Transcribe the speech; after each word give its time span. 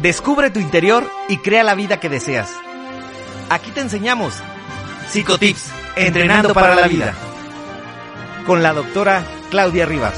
Descubre 0.00 0.50
tu 0.50 0.58
interior 0.58 1.08
y 1.28 1.36
crea 1.38 1.62
la 1.62 1.74
vida 1.74 2.00
que 2.00 2.08
deseas. 2.08 2.50
Aquí 3.50 3.70
te 3.70 3.80
enseñamos 3.80 4.34
Psicotips, 5.08 5.70
entrenando 5.94 6.54
para 6.54 6.74
la 6.74 6.88
vida. 6.88 7.14
Con 8.46 8.62
la 8.62 8.72
doctora 8.72 9.24
Claudia 9.50 9.86
Rivas. 9.86 10.14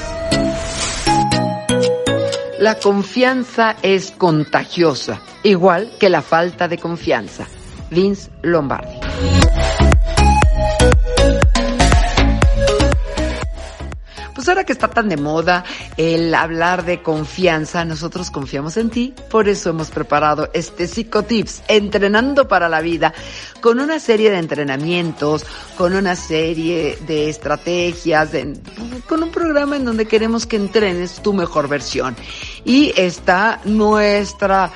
La 2.59 2.79
confianza 2.79 3.75
es 3.81 4.11
contagiosa, 4.11 5.21
igual 5.43 5.91
que 5.99 6.09
la 6.09 6.21
falta 6.21 6.67
de 6.67 6.77
confianza. 6.77 7.45
Vince 7.91 8.31
Lombardi. 8.41 8.99
Pues 14.35 14.49
ahora 14.49 14.65
que 14.65 14.73
está 14.73 14.89
tan 14.89 15.07
de 15.07 15.15
moda 15.15 15.63
el 15.95 16.35
hablar 16.35 16.83
de 16.83 17.01
confianza, 17.01 17.85
nosotros 17.85 18.29
confiamos 18.29 18.75
en 18.75 18.89
ti, 18.89 19.13
por 19.29 19.47
eso 19.47 19.69
hemos 19.69 19.89
preparado 19.91 20.49
este 20.53 20.87
Psicotips, 20.87 21.63
entrenando 21.69 22.45
para 22.45 22.67
la 22.67 22.81
vida, 22.81 23.13
con 23.61 23.79
una 23.79 23.97
serie 23.97 24.29
de 24.29 24.39
entrenamientos, 24.39 25.45
con 25.77 25.95
una 25.95 26.17
serie 26.17 26.97
de 27.07 27.29
estrategias, 27.29 28.31
con 29.07 29.23
un 29.23 29.31
programa 29.31 29.77
en 29.77 29.85
donde 29.85 30.05
queremos 30.05 30.45
que 30.45 30.57
entrenes 30.57 31.21
tu 31.23 31.31
mejor 31.31 31.69
versión. 31.69 32.15
Y 32.65 32.93
está 32.97 33.61
nuestra 33.63 34.69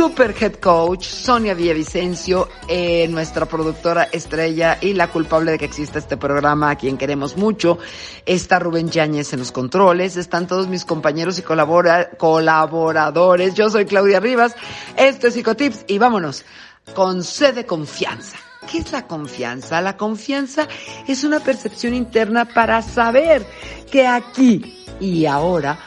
super 0.00 0.34
head 0.40 0.54
coach, 0.54 1.04
Sonia 1.04 1.52
Villavicencio, 1.52 2.48
eh, 2.66 3.06
nuestra 3.08 3.44
productora 3.44 4.04
estrella 4.04 4.78
y 4.80 4.94
la 4.94 5.08
culpable 5.08 5.52
de 5.52 5.58
que 5.58 5.66
exista 5.66 5.98
este 5.98 6.16
programa, 6.16 6.70
a 6.70 6.76
quien 6.76 6.96
queremos 6.96 7.36
mucho. 7.36 7.76
Está 8.24 8.58
Rubén 8.58 8.88
Yáñez 8.88 9.34
en 9.34 9.40
los 9.40 9.52
controles, 9.52 10.16
están 10.16 10.46
todos 10.46 10.68
mis 10.68 10.86
compañeros 10.86 11.38
y 11.38 11.42
colaboradores. 11.42 13.52
Yo 13.52 13.68
soy 13.68 13.84
Claudia 13.84 14.20
Rivas, 14.20 14.56
esto 14.96 15.26
es 15.26 15.34
Psicotips 15.34 15.84
y 15.86 15.98
vámonos 15.98 16.46
con 16.94 17.22
sed 17.22 17.56
de 17.56 17.66
confianza. 17.66 18.38
¿Qué 18.72 18.78
es 18.78 18.92
la 18.92 19.06
confianza? 19.06 19.82
La 19.82 19.98
confianza 19.98 20.66
es 21.06 21.24
una 21.24 21.40
percepción 21.40 21.92
interna 21.92 22.46
para 22.46 22.80
saber 22.80 23.44
que 23.92 24.06
aquí 24.06 24.82
y 24.98 25.26
ahora 25.26 25.78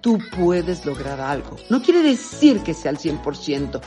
tú 0.00 0.18
puedes 0.36 0.84
lograr 0.86 1.20
algo. 1.20 1.56
No 1.68 1.82
quiere 1.82 2.02
decir 2.02 2.60
que 2.60 2.74
sea 2.74 2.90
al 2.90 2.98
100%, 2.98 3.80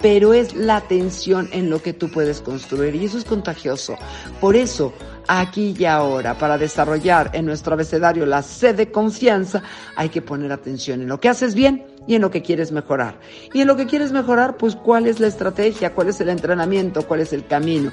pero 0.00 0.32
es 0.32 0.54
la 0.54 0.76
atención 0.76 1.48
en 1.52 1.70
lo 1.70 1.82
que 1.82 1.92
tú 1.92 2.10
puedes 2.10 2.40
construir 2.40 2.94
y 2.94 3.04
eso 3.04 3.18
es 3.18 3.24
contagioso. 3.24 3.96
Por 4.40 4.56
eso, 4.56 4.92
aquí 5.26 5.74
y 5.78 5.84
ahora, 5.84 6.38
para 6.38 6.58
desarrollar 6.58 7.30
en 7.34 7.46
nuestro 7.46 7.74
abecedario 7.74 8.24
la 8.24 8.42
sed 8.42 8.76
de 8.76 8.90
confianza, 8.90 9.62
hay 9.96 10.08
que 10.08 10.22
poner 10.22 10.52
atención 10.52 11.02
en 11.02 11.08
lo 11.08 11.20
que 11.20 11.28
haces 11.28 11.54
bien 11.54 11.84
y 12.06 12.14
en 12.14 12.22
lo 12.22 12.30
que 12.30 12.42
quieres 12.42 12.72
mejorar. 12.72 13.18
Y 13.52 13.60
en 13.60 13.66
lo 13.66 13.76
que 13.76 13.86
quieres 13.86 14.12
mejorar, 14.12 14.56
pues 14.56 14.76
cuál 14.76 15.06
es 15.06 15.20
la 15.20 15.26
estrategia, 15.26 15.94
cuál 15.94 16.08
es 16.08 16.20
el 16.20 16.28
entrenamiento, 16.28 17.06
cuál 17.06 17.20
es 17.20 17.32
el 17.32 17.46
camino. 17.46 17.92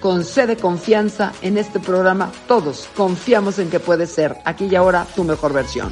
Con 0.00 0.24
sed 0.24 0.46
de 0.48 0.56
confianza 0.56 1.32
en 1.40 1.56
este 1.56 1.80
programa, 1.80 2.30
todos 2.46 2.86
confiamos 2.94 3.58
en 3.58 3.70
que 3.70 3.80
puedes 3.80 4.10
ser 4.10 4.36
aquí 4.44 4.66
y 4.66 4.74
ahora 4.74 5.06
tu 5.16 5.24
mejor 5.24 5.54
versión 5.54 5.90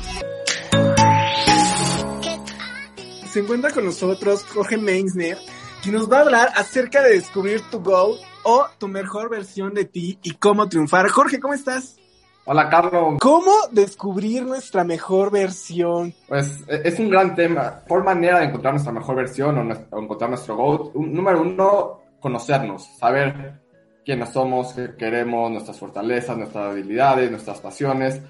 se 3.35 3.41
encuentra 3.41 3.73
con 3.73 3.85
nosotros 3.85 4.45
Jorge 4.45 4.77
Meinsner, 4.77 5.37
que 5.83 5.91
nos 5.91 6.09
va 6.09 6.19
a 6.19 6.21
hablar 6.21 6.51
acerca 6.55 7.03
de 7.03 7.15
descubrir 7.15 7.61
tu 7.69 7.83
goal 7.83 8.17
o 8.45 8.65
tu 8.79 8.87
mejor 8.87 9.29
versión 9.29 9.75
de 9.75 9.85
ti 9.85 10.21
y 10.23 10.35
cómo 10.35 10.69
triunfar. 10.69 11.09
Jorge, 11.09 11.41
¿cómo 11.41 11.53
estás? 11.53 11.97
Hola, 12.45 12.71
Carlos. 12.71 13.17
¿Cómo 13.21 13.51
descubrir 13.73 14.47
nuestra 14.47 14.85
mejor 14.85 15.33
versión? 15.33 16.15
Pues 16.29 16.63
e, 16.69 16.83
es 16.85 16.97
un 17.01 17.11
gran 17.11 17.35
tema. 17.35 17.81
Por 17.89 18.05
manera 18.05 18.39
de 18.39 18.45
encontrar 18.45 18.75
nuestra 18.75 18.93
mejor 18.93 19.17
versión 19.17 19.59
o, 19.59 19.99
encontrar 20.01 20.31
nuestro 20.31 20.55
goal, 20.55 20.93
número 20.95 21.43
uno, 21.43 22.03
conocernos, 22.21 22.85
saber 23.01 23.61
quiénes 24.05 24.29
somos, 24.29 24.75
qué 24.75 24.95
queremos, 24.97 25.51
nuestras 25.51 25.77
fortalezas, 25.77 26.37
nuestras 26.37 26.71
habilidades, 26.71 27.33
nuestras 27.33 27.59
pasiones, 27.59 28.21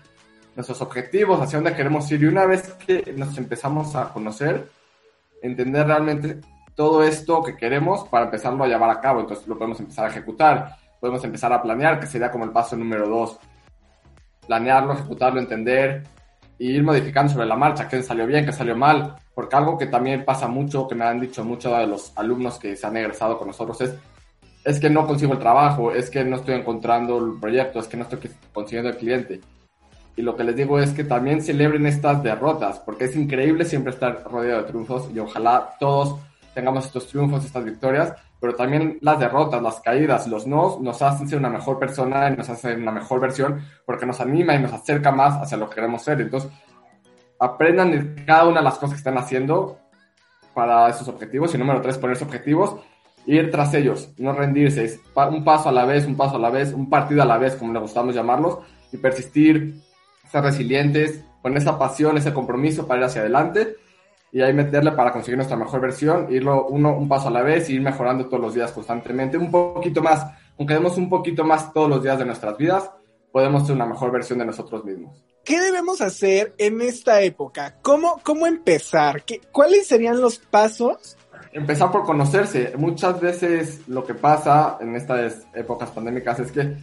nuestros 0.56 0.80
objetivos, 0.80 1.42
hacia 1.42 1.58
dónde 1.58 1.76
queremos 1.76 2.10
ir. 2.10 2.22
Y 2.22 2.26
una 2.26 2.46
vez 2.46 2.72
que 2.86 3.12
nos 3.14 3.36
empezamos 3.36 3.94
a 3.96 4.08
conocer, 4.08 4.66
entender 5.44 5.86
realmente 5.86 6.40
todo 6.74 7.04
esto 7.04 7.42
que 7.42 7.56
queremos 7.56 8.08
para 8.08 8.24
empezarlo 8.24 8.64
a 8.64 8.68
llevar 8.68 8.90
a 8.90 9.00
cabo. 9.00 9.20
Entonces 9.20 9.46
lo 9.46 9.56
podemos 9.56 9.78
empezar 9.78 10.06
a 10.06 10.08
ejecutar, 10.08 10.76
podemos 11.00 11.22
empezar 11.24 11.52
a 11.52 11.62
planear, 11.62 12.00
que 12.00 12.06
sería 12.06 12.30
como 12.30 12.44
el 12.44 12.50
paso 12.50 12.76
número 12.76 13.08
dos. 13.08 13.38
Planearlo, 14.46 14.94
ejecutarlo, 14.94 15.40
entender 15.40 16.02
y 16.58 16.72
ir 16.72 16.82
modificando 16.82 17.32
sobre 17.32 17.46
la 17.46 17.56
marcha, 17.56 17.88
qué 17.88 18.02
salió 18.02 18.26
bien, 18.26 18.44
qué 18.44 18.52
salió 18.52 18.76
mal. 18.76 19.16
Porque 19.34 19.56
algo 19.56 19.76
que 19.76 19.86
también 19.86 20.24
pasa 20.24 20.48
mucho, 20.48 20.88
que 20.88 20.94
me 20.94 21.04
han 21.04 21.20
dicho 21.20 21.44
muchos 21.44 21.76
de 21.76 21.86
los 21.86 22.16
alumnos 22.16 22.58
que 22.58 22.76
se 22.76 22.86
han 22.86 22.96
egresado 22.96 23.38
con 23.38 23.48
nosotros 23.48 23.80
es, 23.80 23.94
es 24.64 24.80
que 24.80 24.88
no 24.88 25.06
consigo 25.06 25.34
el 25.34 25.38
trabajo, 25.38 25.92
es 25.92 26.08
que 26.08 26.24
no 26.24 26.36
estoy 26.36 26.54
encontrando 26.54 27.18
el 27.18 27.38
proyecto, 27.38 27.80
es 27.80 27.88
que 27.88 27.96
no 27.96 28.04
estoy 28.04 28.30
consiguiendo 28.52 28.90
el 28.90 28.96
cliente. 28.96 29.40
Y 30.16 30.22
lo 30.22 30.36
que 30.36 30.44
les 30.44 30.56
digo 30.56 30.78
es 30.78 30.92
que 30.92 31.04
también 31.04 31.42
celebren 31.42 31.86
estas 31.86 32.22
derrotas, 32.22 32.78
porque 32.80 33.06
es 33.06 33.16
increíble 33.16 33.64
siempre 33.64 33.92
estar 33.92 34.22
rodeado 34.24 34.62
de 34.62 34.68
triunfos 34.68 35.10
y 35.12 35.18
ojalá 35.18 35.70
todos 35.80 36.16
tengamos 36.54 36.86
estos 36.86 37.08
triunfos, 37.08 37.44
estas 37.44 37.64
victorias, 37.64 38.14
pero 38.40 38.54
también 38.54 38.98
las 39.00 39.18
derrotas, 39.18 39.60
las 39.60 39.80
caídas, 39.80 40.28
los 40.28 40.46
no 40.46 40.78
nos 40.80 41.02
hacen 41.02 41.28
ser 41.28 41.38
una 41.38 41.50
mejor 41.50 41.78
persona 41.78 42.28
y 42.28 42.36
nos 42.36 42.48
hacen 42.48 42.82
una 42.82 42.92
mejor 42.92 43.20
versión 43.20 43.60
porque 43.84 44.06
nos 44.06 44.20
anima 44.20 44.54
y 44.54 44.60
nos 44.60 44.72
acerca 44.72 45.10
más 45.10 45.42
hacia 45.42 45.56
lo 45.56 45.68
que 45.68 45.76
queremos 45.76 46.02
ser. 46.02 46.20
Entonces, 46.20 46.50
aprendan 47.40 47.90
de 47.90 48.24
cada 48.24 48.46
una 48.46 48.60
de 48.60 48.64
las 48.64 48.74
cosas 48.74 48.90
que 48.90 48.98
están 48.98 49.18
haciendo 49.18 49.78
para 50.54 50.88
esos 50.88 51.08
objetivos. 51.08 51.54
Y 51.54 51.58
número 51.58 51.80
tres, 51.80 51.98
ponerse 51.98 52.24
objetivos 52.24 52.76
ir 53.26 53.50
tras 53.50 53.72
ellos, 53.74 54.10
no 54.18 54.32
rendirse. 54.32 55.00
un 55.30 55.44
paso 55.44 55.68
a 55.68 55.72
la 55.72 55.84
vez, 55.84 56.06
un 56.06 56.16
paso 56.16 56.36
a 56.36 56.38
la 56.38 56.50
vez, 56.50 56.72
un 56.72 56.88
partido 56.88 57.22
a 57.22 57.26
la 57.26 57.38
vez, 57.38 57.56
como 57.56 57.72
le 57.72 57.80
gustamos 57.80 58.14
llamarlos, 58.14 58.58
y 58.92 58.98
persistir, 58.98 59.80
ser 60.34 60.42
resilientes, 60.42 61.20
con 61.42 61.56
esa 61.56 61.78
pasión, 61.78 62.16
ese 62.18 62.34
compromiso 62.34 62.88
para 62.88 63.00
ir 63.00 63.04
hacia 63.06 63.20
adelante 63.20 63.76
y 64.32 64.40
ahí 64.40 64.52
meterle 64.52 64.90
para 64.92 65.12
conseguir 65.12 65.36
nuestra 65.36 65.56
mejor 65.56 65.80
versión, 65.80 66.26
irlo 66.28 66.66
uno 66.66 66.96
un 66.96 67.08
paso 67.08 67.28
a 67.28 67.30
la 67.30 67.42
vez 67.42 67.70
y 67.70 67.74
ir 67.74 67.82
mejorando 67.82 68.26
todos 68.26 68.42
los 68.42 68.54
días 68.54 68.72
constantemente, 68.72 69.38
un 69.38 69.50
poquito 69.52 70.02
más, 70.02 70.26
aunque 70.58 70.74
demos 70.74 70.96
un 70.96 71.08
poquito 71.08 71.44
más 71.44 71.72
todos 71.72 71.88
los 71.88 72.02
días 72.02 72.18
de 72.18 72.24
nuestras 72.24 72.56
vidas, 72.56 72.90
podemos 73.30 73.64
ser 73.64 73.76
una 73.76 73.86
mejor 73.86 74.10
versión 74.10 74.40
de 74.40 74.46
nosotros 74.46 74.84
mismos. 74.84 75.24
¿Qué 75.44 75.60
debemos 75.60 76.00
hacer 76.00 76.52
en 76.58 76.80
esta 76.80 77.20
época? 77.20 77.76
¿Cómo, 77.80 78.20
cómo 78.24 78.48
empezar? 78.48 79.22
¿Qué, 79.22 79.40
¿Cuáles 79.52 79.86
serían 79.86 80.20
los 80.20 80.38
pasos? 80.38 81.16
Empezar 81.52 81.92
por 81.92 82.02
conocerse. 82.02 82.72
Muchas 82.76 83.20
veces 83.20 83.86
lo 83.86 84.04
que 84.04 84.14
pasa 84.14 84.78
en 84.80 84.96
estas 84.96 85.46
épocas 85.54 85.90
pandémicas 85.90 86.40
es 86.40 86.50
que 86.50 86.76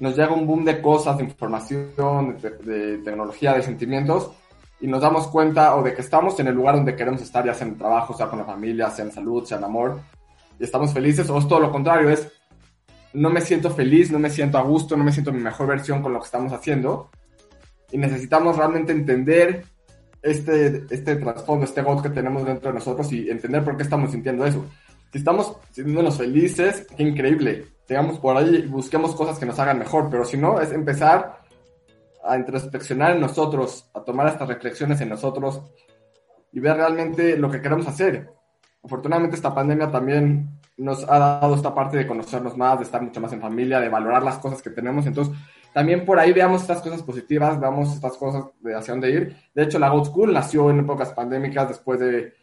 nos 0.00 0.16
llega 0.16 0.32
un 0.32 0.46
boom 0.46 0.64
de 0.64 0.80
cosas, 0.80 1.18
de 1.18 1.24
información, 1.24 2.38
de, 2.40 2.98
tecnología, 2.98 3.52
de 3.52 3.62
sentimientos, 3.62 4.32
y 4.80 4.86
nos 4.86 5.02
damos 5.02 5.28
cuenta 5.28 5.76
o 5.76 5.82
de 5.82 5.94
que 5.94 6.00
estamos 6.00 6.40
en 6.40 6.48
el 6.48 6.54
lugar 6.54 6.76
donde 6.76 6.96
queremos 6.96 7.20
estar, 7.20 7.44
ya 7.44 7.52
sea 7.52 7.66
en 7.66 7.74
el 7.74 7.78
trabajo, 7.78 8.16
sea 8.16 8.28
con 8.28 8.38
la 8.38 8.46
familia, 8.46 8.90
sea 8.90 9.04
en 9.04 9.12
salud, 9.12 9.44
sea 9.44 9.58
en 9.58 9.64
amor, 9.64 10.00
y 10.58 10.64
estamos 10.64 10.92
felices, 10.92 11.28
o 11.28 11.38
es 11.38 11.46
todo 11.46 11.60
lo 11.60 11.70
contrario, 11.70 12.08
es 12.08 12.32
no 13.12 13.28
me 13.28 13.42
siento 13.42 13.70
feliz, 13.70 14.10
no 14.10 14.18
me 14.18 14.30
siento 14.30 14.56
a 14.56 14.62
gusto, 14.62 14.96
no 14.96 15.04
me 15.04 15.12
siento 15.12 15.32
mi 15.32 15.40
mejor 15.40 15.66
versión 15.66 16.00
con 16.00 16.14
lo 16.14 16.20
que 16.20 16.26
estamos 16.26 16.52
haciendo, 16.52 17.10
y 17.92 17.98
necesitamos 17.98 18.56
realmente 18.56 18.92
entender 18.92 19.64
este, 20.22 20.84
este 20.90 21.16
trasfondo, 21.16 21.64
este 21.64 21.82
God 21.82 22.02
que 22.02 22.10
tenemos 22.10 22.44
dentro 22.44 22.70
de 22.70 22.78
nosotros 22.78 23.12
y 23.12 23.28
entender 23.28 23.64
por 23.64 23.76
qué 23.76 23.82
estamos 23.82 24.12
sintiendo 24.12 24.46
eso. 24.46 24.64
Si 25.10 25.18
estamos 25.18 25.56
sintiéndonos 25.72 26.18
felices, 26.18 26.86
qué 26.96 27.02
increíble 27.02 27.66
digamos, 27.90 28.20
por 28.20 28.36
ahí 28.36 28.62
busquemos 28.68 29.16
cosas 29.16 29.36
que 29.36 29.44
nos 29.44 29.58
hagan 29.58 29.80
mejor, 29.80 30.08
pero 30.08 30.24
si 30.24 30.36
no, 30.36 30.60
es 30.60 30.70
empezar 30.70 31.40
a 32.24 32.36
introspeccionar 32.36 33.16
en 33.16 33.20
nosotros, 33.20 33.90
a 33.92 34.00
tomar 34.04 34.28
estas 34.28 34.46
reflexiones 34.46 35.00
en 35.00 35.08
nosotros 35.08 35.60
y 36.52 36.60
ver 36.60 36.76
realmente 36.76 37.36
lo 37.36 37.50
que 37.50 37.60
queremos 37.60 37.88
hacer. 37.88 38.30
Afortunadamente 38.84 39.34
esta 39.34 39.52
pandemia 39.52 39.90
también 39.90 40.60
nos 40.76 41.02
ha 41.10 41.18
dado 41.18 41.56
esta 41.56 41.74
parte 41.74 41.96
de 41.96 42.06
conocernos 42.06 42.56
más, 42.56 42.78
de 42.78 42.84
estar 42.84 43.02
mucho 43.02 43.20
más 43.20 43.32
en 43.32 43.40
familia, 43.40 43.80
de 43.80 43.88
valorar 43.88 44.22
las 44.22 44.38
cosas 44.38 44.62
que 44.62 44.70
tenemos. 44.70 45.04
Entonces, 45.06 45.36
también 45.74 46.04
por 46.04 46.20
ahí 46.20 46.32
veamos 46.32 46.62
estas 46.62 46.80
cosas 46.82 47.02
positivas, 47.02 47.58
veamos 47.58 47.92
estas 47.92 48.16
cosas 48.16 48.44
de 48.60 48.76
hacia 48.76 48.94
dónde 48.94 49.10
ir. 49.10 49.36
De 49.52 49.64
hecho, 49.64 49.80
la 49.80 49.88
Goat 49.88 50.06
School 50.06 50.32
nació 50.32 50.70
en 50.70 50.78
épocas 50.78 51.12
pandémicas 51.12 51.68
después 51.68 51.98
de 51.98 52.34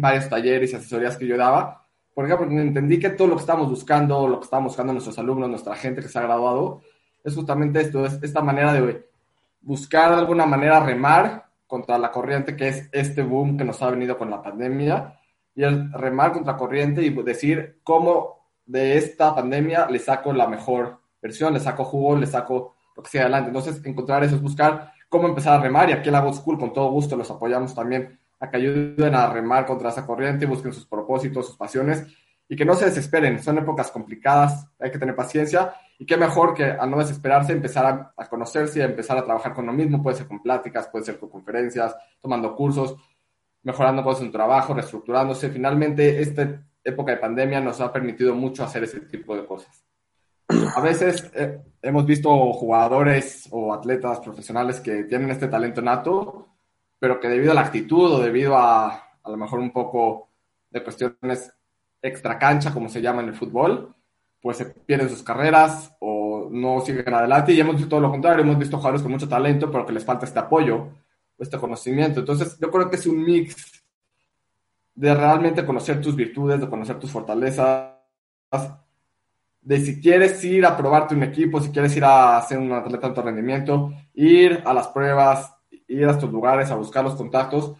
varios 0.00 0.28
talleres 0.28 0.72
y 0.72 0.76
asesorías 0.76 1.16
que 1.16 1.26
yo 1.26 1.36
daba. 1.36 1.84
Por 2.14 2.24
ejemplo, 2.24 2.50
entendí 2.50 2.98
que 2.98 3.10
todo 3.10 3.28
lo 3.28 3.36
que 3.36 3.42
estamos 3.42 3.68
buscando, 3.70 4.26
lo 4.26 4.40
que 4.40 4.44
estamos 4.44 4.72
buscando 4.72 4.92
nuestros 4.92 5.18
alumnos, 5.18 5.48
nuestra 5.48 5.76
gente 5.76 6.02
que 6.02 6.08
se 6.08 6.18
ha 6.18 6.22
graduado, 6.22 6.80
es 7.22 7.34
justamente 7.34 7.80
esto, 7.80 8.04
es 8.04 8.18
esta 8.22 8.40
manera 8.40 8.72
de 8.72 9.06
buscar 9.60 10.10
de 10.10 10.18
alguna 10.18 10.46
manera 10.46 10.80
remar 10.80 11.46
contra 11.66 11.98
la 11.98 12.10
corriente 12.10 12.56
que 12.56 12.68
es 12.68 12.88
este 12.92 13.22
boom 13.22 13.56
que 13.56 13.64
nos 13.64 13.82
ha 13.82 13.90
venido 13.90 14.16
con 14.16 14.30
la 14.30 14.42
pandemia 14.42 15.20
y 15.54 15.62
el 15.62 15.92
remar 15.92 16.32
contra 16.32 16.56
corriente 16.56 17.02
y 17.02 17.10
decir 17.10 17.80
cómo 17.82 18.38
de 18.64 18.96
esta 18.96 19.34
pandemia 19.34 19.88
le 19.90 19.98
saco 19.98 20.32
la 20.32 20.46
mejor 20.46 21.00
versión, 21.20 21.52
le 21.52 21.60
saco 21.60 21.84
jugo, 21.84 22.16
le 22.16 22.26
saco 22.26 22.76
lo 22.96 23.02
que 23.02 23.10
sea 23.10 23.22
adelante. 23.22 23.48
Entonces, 23.48 23.84
encontrar 23.84 24.24
eso 24.24 24.36
es 24.36 24.42
buscar 24.42 24.92
cómo 25.08 25.28
empezar 25.28 25.58
a 25.58 25.62
remar 25.62 25.88
y 25.88 25.92
aquí 25.92 26.08
en 26.08 26.12
la 26.12 26.20
Good 26.20 26.34
School 26.34 26.58
con 26.58 26.72
todo 26.72 26.90
gusto 26.90 27.16
los 27.16 27.30
apoyamos 27.30 27.74
también 27.74 28.17
a 28.40 28.50
que 28.50 28.56
ayuden 28.56 29.14
a 29.14 29.32
remar 29.32 29.66
contra 29.66 29.90
esa 29.90 30.06
corriente, 30.06 30.46
busquen 30.46 30.72
sus 30.72 30.86
propósitos, 30.86 31.46
sus 31.46 31.56
pasiones 31.56 32.06
y 32.48 32.56
que 32.56 32.64
no 32.64 32.74
se 32.74 32.86
desesperen. 32.86 33.42
Son 33.42 33.58
épocas 33.58 33.90
complicadas, 33.90 34.68
hay 34.78 34.90
que 34.90 34.98
tener 34.98 35.14
paciencia 35.14 35.74
y 35.98 36.06
qué 36.06 36.16
mejor 36.16 36.54
que 36.54 36.64
a 36.64 36.86
no 36.86 36.98
desesperarse, 36.98 37.52
empezar 37.52 38.12
a, 38.16 38.26
conocerse 38.28 38.78
y 38.78 38.82
a 38.82 38.86
empezar 38.86 39.18
a 39.18 39.24
trabajar 39.24 39.52
con 39.52 39.66
lo 39.66 39.72
mismo. 39.72 40.02
Puede 40.02 40.16
ser 40.16 40.26
con 40.26 40.42
pláticas, 40.42 40.88
puede 40.88 41.04
ser 41.04 41.18
con 41.18 41.28
conferencias, 41.28 41.94
tomando 42.20 42.54
cursos, 42.54 42.96
mejorando 43.62 44.02
cosas 44.02 44.22
en 44.22 44.32
trabajo, 44.32 44.74
reestructurándose. 44.74 45.50
Finalmente, 45.50 46.22
esta 46.22 46.62
época 46.84 47.12
de 47.12 47.18
pandemia 47.18 47.60
nos 47.60 47.80
ha 47.80 47.92
permitido 47.92 48.34
mucho 48.34 48.64
hacer 48.64 48.84
ese 48.84 49.00
tipo 49.00 49.36
de 49.36 49.44
cosas. 49.44 49.84
A 50.48 50.80
veces 50.80 51.30
eh, 51.34 51.60
hemos 51.82 52.06
visto 52.06 52.30
jugadores 52.54 53.46
o 53.50 53.74
atletas 53.74 54.20
profesionales 54.20 54.80
que 54.80 55.04
tienen 55.04 55.30
este 55.30 55.48
talento 55.48 55.82
nato, 55.82 56.47
pero 56.98 57.20
que 57.20 57.28
debido 57.28 57.52
a 57.52 57.54
la 57.54 57.62
actitud 57.62 58.12
o 58.12 58.20
debido 58.20 58.56
a 58.56 59.08
a 59.28 59.30
lo 59.30 59.36
mejor 59.36 59.60
un 59.60 59.70
poco 59.70 60.30
de 60.70 60.82
cuestiones 60.82 61.52
extra 62.00 62.38
cancha, 62.38 62.72
como 62.72 62.88
se 62.88 63.00
llama 63.00 63.22
en 63.22 63.28
el 63.28 63.34
fútbol, 63.34 63.94
pues 64.40 64.56
se 64.56 64.66
pierden 64.66 65.08
sus 65.08 65.22
carreras 65.22 65.94
o 66.00 66.48
no 66.50 66.80
siguen 66.80 67.12
adelante. 67.12 67.52
Y 67.52 67.60
hemos 67.60 67.76
visto 67.76 67.90
todo 67.90 68.00
lo 68.00 68.10
contrario, 68.10 68.42
hemos 68.42 68.58
visto 68.58 68.78
jugadores 68.78 69.02
con 69.02 69.12
mucho 69.12 69.28
talento, 69.28 69.70
pero 69.70 69.84
que 69.84 69.92
les 69.92 70.04
falta 70.04 70.24
este 70.24 70.38
apoyo, 70.38 70.88
este 71.38 71.58
conocimiento. 71.58 72.20
Entonces, 72.20 72.58
yo 72.58 72.70
creo 72.70 72.88
que 72.88 72.96
es 72.96 73.06
un 73.06 73.22
mix 73.22 73.84
de 74.94 75.14
realmente 75.14 75.64
conocer 75.64 76.00
tus 76.00 76.16
virtudes, 76.16 76.60
de 76.60 76.68
conocer 76.68 76.98
tus 76.98 77.10
fortalezas, 77.10 77.92
de 79.60 79.80
si 79.80 80.00
quieres 80.00 80.42
ir 80.44 80.64
a 80.64 80.76
probarte 80.76 81.14
un 81.14 81.22
equipo, 81.22 81.60
si 81.60 81.70
quieres 81.70 81.94
ir 81.96 82.04
a 82.04 82.38
hacer 82.38 82.58
un 82.58 82.72
atleta 82.72 83.02
de 83.02 83.06
alto 83.08 83.22
rendimiento, 83.22 83.92
ir 84.14 84.62
a 84.64 84.72
las 84.72 84.88
pruebas, 84.88 85.54
ir 85.88 86.06
a 86.06 86.12
estos 86.12 86.30
lugares, 86.30 86.70
a 86.70 86.76
buscar 86.76 87.02
los 87.02 87.14
contactos, 87.14 87.72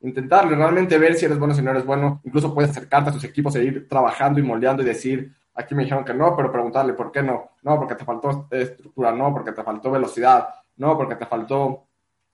intentarlo, 0.00 0.56
realmente 0.56 0.98
ver 0.98 1.14
si 1.14 1.26
eres 1.26 1.38
bueno, 1.38 1.54
si 1.54 1.62
no 1.62 1.70
eres 1.70 1.84
bueno, 1.84 2.20
incluso 2.24 2.54
puedes 2.54 2.70
acercarte 2.70 3.10
a 3.10 3.12
tus 3.12 3.24
equipos 3.24 3.54
e 3.56 3.64
ir 3.64 3.88
trabajando 3.88 4.40
y 4.40 4.42
moldeando 4.42 4.82
y 4.82 4.86
decir, 4.86 5.32
aquí 5.54 5.74
me 5.74 5.84
dijeron 5.84 6.04
que 6.04 6.14
no, 6.14 6.36
pero 6.36 6.50
preguntarle 6.50 6.94
por 6.94 7.12
qué 7.12 7.22
no, 7.22 7.50
no, 7.62 7.78
porque 7.78 7.94
te 7.94 8.04
faltó 8.04 8.48
estructura, 8.50 9.12
no, 9.12 9.32
porque 9.32 9.52
te 9.52 9.62
faltó 9.62 9.90
velocidad, 9.90 10.48
no, 10.76 10.96
porque 10.96 11.16
te 11.16 11.26
faltó 11.26 11.86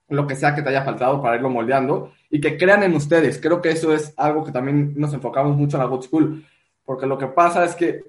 lo 0.09 0.27
que 0.27 0.37
sea 0.37 0.55
que 0.55 0.63
te 0.63 0.71
haya 0.71 0.85
faltado 0.85 1.21
para 1.21 1.37
irlo 1.37 1.51
moldeando 1.51 2.13
y 2.31 2.41
que 2.41 2.57
crean 2.57 2.83
en 2.83 2.95
ustedes. 2.95 3.39
Creo 3.41 3.61
que 3.61 3.71
eso 3.71 3.93
es 3.93 4.15
algo 4.17 4.45
que 4.45 4.53
también 4.53 4.95
nos 4.97 5.13
enfocamos 5.13 5.57
mucho 5.57 5.77
en 5.77 5.83
la 5.83 5.89
Good 5.89 6.03
School, 6.03 6.47
porque 6.85 7.07
lo 7.07 7.19
que 7.19 7.27
pasa 7.27 7.65
es 7.65 7.75
que 7.75 8.03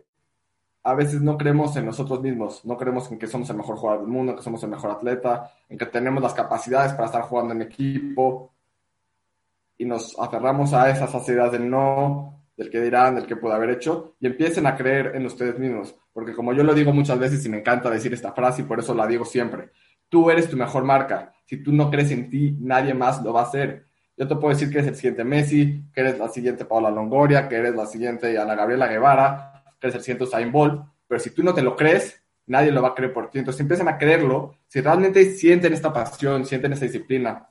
a 0.89 0.95
veces 0.95 1.21
no 1.21 1.37
creemos 1.37 1.75
en 1.75 1.85
nosotros 1.85 2.19
mismos, 2.19 2.65
no 2.65 2.75
creemos 2.75 3.11
en 3.11 3.19
que 3.19 3.27
somos 3.27 3.47
el 3.51 3.57
mejor 3.57 3.77
jugador 3.77 4.01
del 4.01 4.09
mundo, 4.09 4.35
que 4.35 4.41
somos 4.41 4.63
el 4.63 4.69
mejor 4.69 4.89
atleta, 4.89 5.51
en 5.69 5.77
que 5.77 5.85
tenemos 5.85 6.23
las 6.23 6.33
capacidades 6.33 6.93
para 6.93 7.05
estar 7.05 7.21
jugando 7.21 7.53
en 7.53 7.61
equipo 7.61 8.51
y 9.77 9.85
nos 9.85 10.17
aferramos 10.19 10.73
a 10.73 10.89
esas 10.89 11.29
ideas 11.29 11.51
del 11.51 11.69
no, 11.69 12.43
del 12.57 12.71
que 12.71 12.81
dirán, 12.81 13.15
del 13.15 13.27
que 13.27 13.35
puede 13.35 13.53
haber 13.53 13.69
hecho 13.69 14.15
y 14.19 14.25
empiecen 14.25 14.65
a 14.65 14.75
creer 14.75 15.15
en 15.15 15.27
ustedes 15.27 15.59
mismos, 15.59 15.95
porque 16.11 16.33
como 16.33 16.53
yo 16.53 16.63
lo 16.63 16.73
digo 16.73 16.91
muchas 16.91 17.19
veces 17.19 17.45
y 17.45 17.49
me 17.49 17.59
encanta 17.59 17.91
decir 17.91 18.11
esta 18.11 18.31
frase 18.31 18.63
y 18.63 18.65
por 18.65 18.79
eso 18.79 18.95
la 18.95 19.05
digo 19.05 19.25
siempre, 19.25 19.69
tú 20.09 20.31
eres 20.31 20.49
tu 20.49 20.57
mejor 20.57 20.85
marca, 20.85 21.33
si 21.45 21.61
tú 21.61 21.71
no 21.71 21.91
crees 21.91 22.09
en 22.09 22.31
ti, 22.31 22.57
nadie 22.59 22.95
más 22.95 23.21
lo 23.21 23.31
va 23.31 23.41
a 23.41 23.45
hacer. 23.45 23.85
Yo 24.17 24.27
te 24.27 24.35
puedo 24.35 24.49
decir 24.49 24.69
que 24.69 24.79
eres 24.79 24.89
el 24.89 24.95
siguiente 24.95 25.23
Messi, 25.23 25.85
que 25.93 26.01
eres 26.01 26.17
la 26.17 26.29
siguiente 26.29 26.65
Paula 26.65 26.89
Longoria, 26.89 27.47
que 27.47 27.55
eres 27.57 27.75
la 27.75 27.85
siguiente 27.85 28.37
Ana 28.39 28.55
Gabriela 28.55 28.87
Guevara, 28.87 29.58
que 29.79 29.87
es 29.87 29.95
el 29.95 30.01
siguiente 30.01 30.25
Usain 30.25 30.51
Bolt, 30.51 30.83
pero 31.07 31.19
si 31.19 31.31
tú 31.31 31.43
no 31.43 31.53
te 31.53 31.61
lo 31.61 31.75
crees, 31.75 32.21
nadie 32.47 32.71
lo 32.71 32.81
va 32.81 32.89
a 32.89 32.95
creer 32.95 33.13
por 33.13 33.29
ti. 33.29 33.39
Entonces, 33.39 33.57
si 33.57 33.63
empiezan 33.63 33.87
a 33.87 33.97
creerlo, 33.97 34.55
si 34.67 34.81
realmente 34.81 35.23
sienten 35.31 35.73
esta 35.73 35.93
pasión, 35.93 36.45
sienten 36.45 36.73
esta 36.73 36.85
disciplina, 36.85 37.47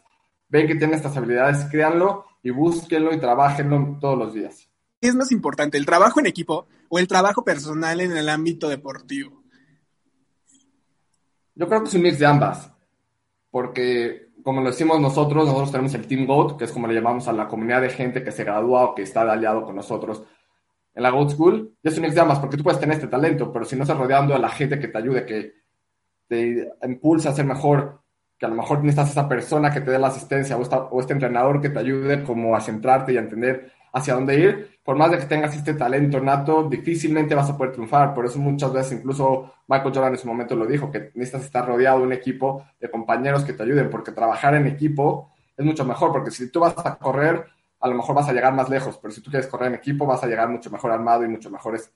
ven 0.48 0.66
que 0.66 0.75
tienen 0.75 0.96
estas 0.96 1.16
habilidades, 1.16 1.64
créanlo 1.70 2.26
y 2.42 2.50
búsquenlo 2.50 3.12
y 3.12 3.19
trabajenlo 3.19 3.98
todos 4.00 4.19
los 4.19 4.34
días. 4.34 4.69
¿Qué 5.00 5.08
es 5.08 5.14
más 5.14 5.32
importante, 5.32 5.78
el 5.78 5.86
trabajo 5.86 6.20
en 6.20 6.26
equipo 6.26 6.66
o 6.88 6.98
el 6.98 7.06
trabajo 7.06 7.44
personal 7.44 8.00
en 8.00 8.16
el 8.16 8.28
ámbito 8.28 8.69
deportivo? 8.69 9.42
Yo 11.54 11.66
creo 11.69 11.82
que 11.82 11.88
es 11.88 11.94
un 11.94 12.02
mix 12.02 12.19
de 12.19 12.26
ambas, 12.26 12.70
porque 13.50 14.28
como 14.42 14.60
lo 14.60 14.70
decimos 14.70 15.00
nosotros, 15.00 15.46
nosotros 15.46 15.70
tenemos 15.70 15.94
el 15.94 16.06
Team 16.06 16.26
GOAT, 16.26 16.56
que 16.56 16.64
es 16.64 16.72
como 16.72 16.86
le 16.86 16.94
llamamos 16.94 17.28
a 17.28 17.32
la 17.32 17.48
comunidad 17.48 17.82
de 17.82 17.90
gente 17.90 18.22
que 18.22 18.32
se 18.32 18.44
gradúa 18.44 18.84
o 18.84 18.94
que 18.94 19.02
está 19.02 19.22
aliado 19.22 19.64
con 19.64 19.76
nosotros 19.76 20.22
en 20.99 21.03
la 21.05 21.11
Goat 21.11 21.31
School, 21.31 21.77
y 21.81 21.89
es 21.89 21.97
un 21.97 22.03
mix 22.03 22.17
de 22.17 22.21
ambas, 22.21 22.41
porque 22.41 22.56
tú 22.56 22.65
puedes 22.65 22.81
tener 22.81 22.97
este 22.97 23.06
talento, 23.06 23.53
pero 23.53 23.65
si 23.65 23.77
no 23.77 23.83
estás 23.83 23.97
rodeando 23.97 24.35
a 24.35 24.39
la 24.39 24.49
gente 24.49 24.81
que 24.81 24.89
te 24.89 24.99
ayude, 24.99 25.25
que 25.25 25.53
te 26.27 26.73
impulsa 26.83 27.31
a 27.31 27.35
ser 27.35 27.45
mejor, 27.45 28.00
que 28.37 28.47
a 28.47 28.49
lo 28.49 28.56
mejor 28.56 28.81
necesitas 28.81 29.12
esa 29.12 29.29
persona 29.29 29.73
que 29.73 29.81
te 29.81 29.93
dé 29.93 29.99
la 30.00 30.09
asistencia 30.09 30.56
o, 30.56 30.61
o 30.61 31.00
este 31.00 31.12
entrenador 31.12 31.61
que 31.61 31.69
te 31.69 31.79
ayude 31.79 32.25
como 32.25 32.56
a 32.56 32.61
centrarte 32.61 33.12
y 33.12 33.17
a 33.17 33.21
entender 33.21 33.71
hacia 33.93 34.15
dónde 34.15 34.41
ir, 34.41 34.81
por 34.83 34.97
más 34.97 35.12
de 35.12 35.19
que 35.19 35.27
tengas 35.27 35.55
este 35.55 35.75
talento 35.75 36.19
nato, 36.19 36.65
difícilmente 36.69 37.37
vas 37.37 37.49
a 37.49 37.56
poder 37.56 37.75
triunfar. 37.75 38.12
Por 38.12 38.27
eso 38.27 38.41
muchas 38.41 38.73
veces 38.73 38.99
incluso 38.99 39.53
Michael 39.69 39.95
Jordan 39.95 40.12
en 40.15 40.19
su 40.19 40.27
momento 40.27 40.56
lo 40.56 40.67
dijo, 40.67 40.91
que 40.91 41.12
necesitas 41.15 41.45
estar 41.45 41.65
rodeado 41.65 42.00
de 42.00 42.06
un 42.06 42.12
equipo 42.12 42.65
de 42.81 42.91
compañeros 42.91 43.45
que 43.45 43.53
te 43.53 43.62
ayuden, 43.62 43.89
porque 43.89 44.11
trabajar 44.11 44.56
en 44.56 44.67
equipo 44.67 45.31
es 45.56 45.65
mucho 45.65 45.85
mejor, 45.85 46.11
porque 46.11 46.33
si 46.33 46.50
tú 46.50 46.59
vas 46.59 46.75
a 46.85 46.97
correr, 46.97 47.47
a 47.80 47.88
lo 47.88 47.94
mejor 47.94 48.14
vas 48.14 48.28
a 48.28 48.32
llegar 48.32 48.54
más 48.54 48.69
lejos, 48.69 48.98
pero 49.00 49.12
si 49.12 49.20
tú 49.20 49.30
quieres 49.30 49.48
correr 49.48 49.69
en 49.69 49.75
equipo, 49.75 50.06
vas 50.06 50.22
a 50.22 50.26
llegar 50.26 50.48
mucho 50.48 50.70
mejor 50.70 50.90
armado 50.90 51.25
y 51.25 51.28
mucho 51.28 51.50
mejores, 51.50 51.92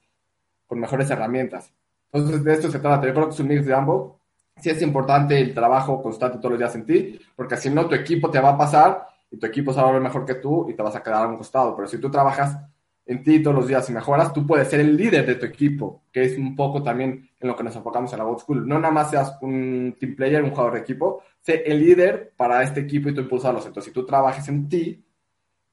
con 0.67 0.79
mejores 0.79 1.11
herramientas. 1.11 1.73
Entonces, 2.13 2.45
de 2.45 2.53
esto 2.53 2.71
se 2.71 2.79
trata. 2.79 3.07
Yo 3.07 3.15
creo 3.15 3.27
que 3.27 3.35
es 3.35 3.41
un 3.41 3.49
mix 3.49 3.67
de 3.67 3.75
ambos. 3.75 4.13
Sí 4.61 4.71
es 4.71 4.83
importante 4.83 5.41
el 5.41 5.55
trabajo 5.55 6.03
constante 6.03 6.39
todos 6.39 6.53
los 6.53 6.59
días 6.59 6.75
en 6.75 6.85
ti, 6.85 7.19
porque 7.35 7.57
si 7.57 7.71
no, 7.71 7.87
tu 7.87 7.95
equipo 7.95 8.31
te 8.31 8.39
va 8.39 8.51
a 8.51 8.59
pasar 8.59 9.09
y 9.31 9.39
tu 9.39 9.47
equipo 9.47 9.73
se 9.73 9.81
va 9.81 9.99
mejor 9.99 10.27
que 10.27 10.35
tú 10.35 10.69
y 10.69 10.75
te 10.75 10.83
vas 10.83 10.95
a 10.95 11.03
quedar 11.03 11.25
a 11.25 11.29
un 11.29 11.39
costado. 11.39 11.75
Pero 11.75 11.89
si 11.89 11.99
tú 11.99 12.11
trabajas 12.11 12.59
en 13.07 13.23
ti 13.25 13.43
todos 13.43 13.57
los 13.57 13.67
días 13.67 13.89
y 13.89 13.93
mejoras, 13.93 14.33
tú 14.33 14.47
puedes 14.47 14.69
ser 14.69 14.81
el 14.81 14.97
líder 14.97 15.27
de 15.27 15.35
tu 15.37 15.47
equipo, 15.47 16.03
que 16.13 16.25
es 16.25 16.37
un 16.37 16.55
poco 16.55 16.83
también 16.83 17.31
en 17.41 17.49
lo 17.49 17.57
que 17.57 17.65
nos 17.65 17.75
enfocamos 17.75 18.13
en 18.13 18.19
la 18.19 18.25
Gold 18.25 18.41
School. 18.41 18.69
No 18.69 18.79
nada 18.79 18.93
más 18.93 19.11
seas 19.11 19.39
un 19.41 19.97
team 19.99 20.15
player, 20.15 20.45
un 20.45 20.51
jugador 20.51 20.75
de 20.75 20.81
equipo, 20.81 21.23
sé 21.41 21.63
el 21.67 21.81
líder 21.81 22.35
para 22.37 22.63
este 22.63 22.81
equipo 22.81 23.09
y 23.09 23.15
tú 23.15 23.23
impulsarlos. 23.23 23.67
Entonces, 23.67 23.91
si 23.91 23.95
tú 23.95 24.07
trabajas 24.07 24.47
en 24.49 24.69
ti, 24.69 25.03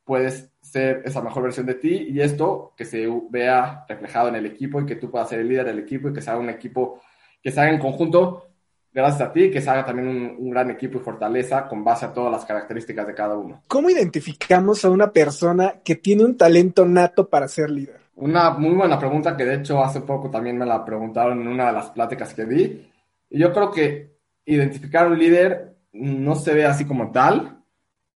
puedes 0.09 0.51
ser 0.59 1.03
esa 1.05 1.21
mejor 1.21 1.43
versión 1.43 1.67
de 1.67 1.75
ti 1.75 2.07
y 2.09 2.19
esto 2.19 2.73
que 2.75 2.83
se 2.83 3.07
vea 3.29 3.85
reflejado 3.87 4.29
en 4.29 4.37
el 4.37 4.47
equipo 4.47 4.81
y 4.81 4.87
que 4.87 4.95
tú 4.95 5.11
puedas 5.11 5.29
ser 5.29 5.41
el 5.41 5.47
líder 5.47 5.67
del 5.67 5.77
equipo 5.77 6.09
y 6.09 6.13
que 6.13 6.21
sea 6.23 6.35
un 6.35 6.49
equipo 6.49 6.99
que 7.43 7.51
se 7.51 7.61
haga 7.61 7.69
en 7.69 7.77
conjunto 7.77 8.47
gracias 8.91 9.29
a 9.29 9.31
ti, 9.31 9.51
que 9.51 9.61
se 9.61 9.69
haga 9.69 9.85
también 9.85 10.07
un, 10.07 10.49
gran 10.49 10.71
equipo 10.71 10.97
y 10.97 11.01
fortaleza 11.01 11.67
con 11.67 11.83
base 11.83 12.07
a 12.07 12.11
todas 12.11 12.31
las 12.31 12.43
características 12.43 13.05
de 13.05 13.13
cada 13.13 13.37
uno. 13.37 13.61
¿Cómo 13.67 13.87
identificamos 13.87 14.83
a 14.83 14.89
una 14.89 15.11
persona 15.11 15.75
que 15.83 15.97
tiene 15.97 16.25
un 16.25 16.35
talento 16.35 16.87
nato 16.87 17.29
para 17.29 17.47
ser 17.47 17.69
líder? 17.69 18.01
Una 18.15 18.49
muy 18.49 18.73
buena 18.73 18.97
pregunta 18.97 19.37
que 19.37 19.45
de 19.45 19.57
hecho 19.57 19.83
hace 19.83 20.01
poco 20.01 20.31
también 20.31 20.57
me 20.57 20.65
la 20.65 20.83
preguntaron 20.83 21.39
en 21.39 21.49
una 21.49 21.67
de 21.67 21.73
las 21.73 21.91
pláticas 21.91 22.33
que 22.33 22.45
di. 22.45 22.89
Y 23.29 23.39
yo 23.39 23.53
creo 23.53 23.69
que 23.69 24.17
identificar 24.43 25.05
un 25.05 25.19
líder 25.19 25.77
no 25.93 26.33
se 26.33 26.55
ve 26.55 26.65
así 26.65 26.85
como 26.85 27.11
tal, 27.11 27.58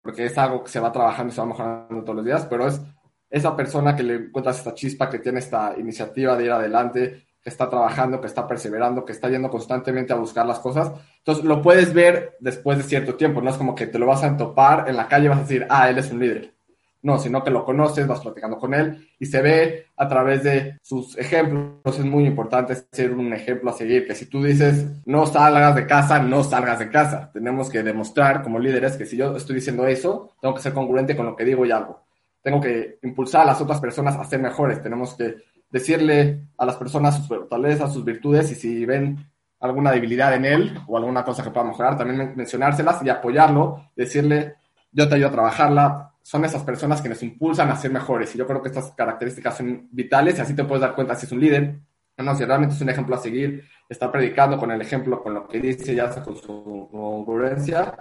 porque 0.02 0.26
es 0.26 0.38
algo 0.38 0.64
que 0.64 0.72
se 0.72 0.80
va 0.80 0.92
trabajando 0.92 1.32
y 1.32 1.36
se 1.36 1.42
va 1.42 1.48
mejorando 1.48 2.04
todos 2.04 2.16
los 2.16 2.26
días, 2.26 2.46
pero 2.50 2.68
es 2.68 2.82
esa 3.30 3.56
persona 3.56 3.96
que 3.96 4.04
le 4.04 4.16
encuentras 4.16 4.58
esta 4.58 4.74
chispa, 4.74 5.10
que 5.10 5.20
tiene 5.20 5.40
esta 5.40 5.76
iniciativa 5.78 6.36
de 6.36 6.46
ir 6.46 6.52
adelante, 6.52 7.28
que 7.42 7.50
está 7.50 7.70
trabajando, 7.70 8.20
que 8.20 8.28
está 8.28 8.48
perseverando, 8.48 9.06
que 9.06 9.14
está 9.14 9.30
yendo 9.30 9.50
constantemente 9.50 10.14
a 10.14 10.18
buscar 10.18 10.46
las 10.46 10.60
cosas. 10.60 10.92
Entonces 11.20 11.46
lo 11.46 11.62
puedes 11.62 11.94
ver 11.94 12.38
después 12.40 12.78
de 12.78 12.84
cierto 12.84 13.16
tiempo, 13.16 13.42
no 13.42 13.50
es 13.50 13.58
como 13.58 13.76
que 13.76 13.88
te 13.88 14.00
lo 14.00 14.08
vas 14.08 14.24
a 14.24 14.36
topar 14.36 14.90
en 14.90 14.98
la 14.98 15.08
calle 15.08 15.26
y 15.26 15.30
vas 15.30 15.40
a 15.40 15.44
decir, 15.44 15.68
ah, 15.70 15.90
él 15.90 15.98
es 15.98 16.12
un 16.12 16.20
líder. 16.20 16.54
No, 17.02 17.18
sino 17.18 17.44
que 17.44 17.50
lo 17.50 17.64
conoces, 17.64 18.06
vas 18.08 18.20
platicando 18.20 18.58
con 18.58 18.74
él 18.74 19.08
y 19.20 19.26
se 19.26 19.42
ve 19.42 19.86
a 19.96 20.08
través 20.08 20.44
de 20.44 20.78
sus 20.82 21.18
ejemplos. 21.18 21.98
Es 21.98 22.04
muy 22.04 22.26
importante 22.26 22.76
ser 22.92 23.14
un 23.14 23.32
ejemplo 23.34 23.70
a 23.70 23.74
seguir, 23.74 24.06
que 24.06 24.16
si 24.16 24.26
tú 24.26 24.44
dices 24.44 24.86
no 25.06 25.26
salgas 25.26 25.76
de 25.76 25.88
casa, 25.88 26.20
no 26.20 26.44
salgas 26.44 26.80
de 26.80 26.90
casa. 26.90 27.32
Tenemos 27.32 27.70
que 27.70 27.84
demostrar 27.84 28.44
como 28.44 28.60
líderes 28.60 28.98
que 28.98 29.06
si 29.06 29.16
yo 29.16 29.36
estoy 29.36 29.56
diciendo 29.56 29.88
eso, 29.88 30.34
tengo 30.42 30.56
que 30.56 30.62
ser 30.62 30.74
congruente 30.74 31.16
con 31.16 31.26
lo 31.26 31.36
que 31.36 31.46
digo 31.46 31.66
y 31.66 31.72
hago. 31.72 32.04
tengo 32.42 32.62
que 32.62 33.00
impulsar 33.04 33.44
a 33.44 33.46
las 33.46 33.62
otras 33.62 33.80
personas 33.80 34.16
a 34.16 34.24
ser 34.26 34.40
mejores. 34.40 34.82
Tenemos 34.82 35.14
que 35.16 35.36
decirle 35.70 36.48
a 36.58 36.66
las 36.66 36.76
personas 36.78 37.16
sus 37.18 37.28
fortalezas, 37.28 37.94
sus 37.94 38.04
virtudes 38.04 38.52
y 38.52 38.56
si 38.56 38.86
ven 38.86 39.18
alguna 39.60 39.92
debilidad 39.92 40.34
en 40.34 40.46
él 40.46 40.80
o 40.88 40.98
alguna 40.98 41.24
cosa 41.24 41.44
que 41.44 41.52
pueda 41.52 41.68
mejorar, 41.68 41.98
también 41.98 42.34
mencionárselas 42.36 43.04
y 43.04 43.10
apoyarlo, 43.10 43.90
decirle, 43.96 44.56
yo 44.92 45.08
te 45.08 45.16
ayudo 45.16 45.30
a 45.30 45.34
trabajarla. 45.34 46.14
Son 46.30 46.46
esas 46.46 46.62
personas 46.64 47.02
que 47.02 47.10
nos 47.10 47.24
impulsan 47.24 47.72
a 47.72 47.76
ser 47.76 47.92
mejores 47.92 48.36
y 48.36 48.38
yo 48.38 48.46
creo 48.46 48.62
que 48.62 48.68
estas 48.68 48.92
características 48.92 49.58
son 49.58 49.88
vitales 49.92 50.38
y 50.38 50.42
así 50.42 50.56
te 50.56 50.64
puedes 50.64 50.82
dar 50.82 50.94
cuenta 50.94 51.16
si 51.16 51.26
es 51.26 51.32
un 51.32 51.40
líder 51.40 51.80
no, 52.24 52.36
si 52.36 52.46
realmente 52.46 52.76
es 52.76 52.82
un 52.82 52.90
ejemplo 52.90 53.16
a 53.16 53.20
seguir, 53.20 53.64
está 53.88 54.12
predicando 54.12 54.58
con 54.58 54.72
el 54.72 54.82
ejemplo, 54.82 55.22
con 55.22 55.34
lo 55.34 55.48
que 55.48 55.60
dice, 55.60 55.96
ya 55.96 56.10
con 56.22 56.36
su 56.36 56.88
congruencia, 56.92 57.96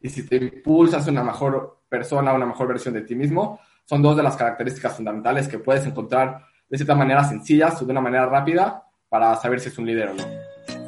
y 0.00 0.08
si 0.08 0.26
te 0.26 0.36
impulsas 0.36 1.06
una 1.08 1.24
mejor 1.24 1.80
persona, 1.88 2.32
una 2.32 2.46
mejor 2.46 2.68
versión 2.68 2.94
de 2.94 3.02
ti 3.02 3.14
mismo, 3.14 3.58
son 3.84 4.02
dos 4.02 4.16
de 4.16 4.22
las 4.22 4.36
características 4.36 4.94
fundamentales 4.94 5.48
que 5.48 5.58
puedes 5.58 5.84
encontrar 5.86 6.44
de 6.68 6.76
cierta 6.76 6.94
manera 6.94 7.24
sencillas 7.24 7.80
o 7.80 7.84
de 7.84 7.92
una 7.92 8.00
manera 8.00 8.26
rápida 8.26 8.84
para 9.08 9.34
saber 9.36 9.60
si 9.60 9.68
es 9.68 9.78
un 9.78 9.86
líder 9.86 10.08
o 10.08 10.14
no. 10.14 10.24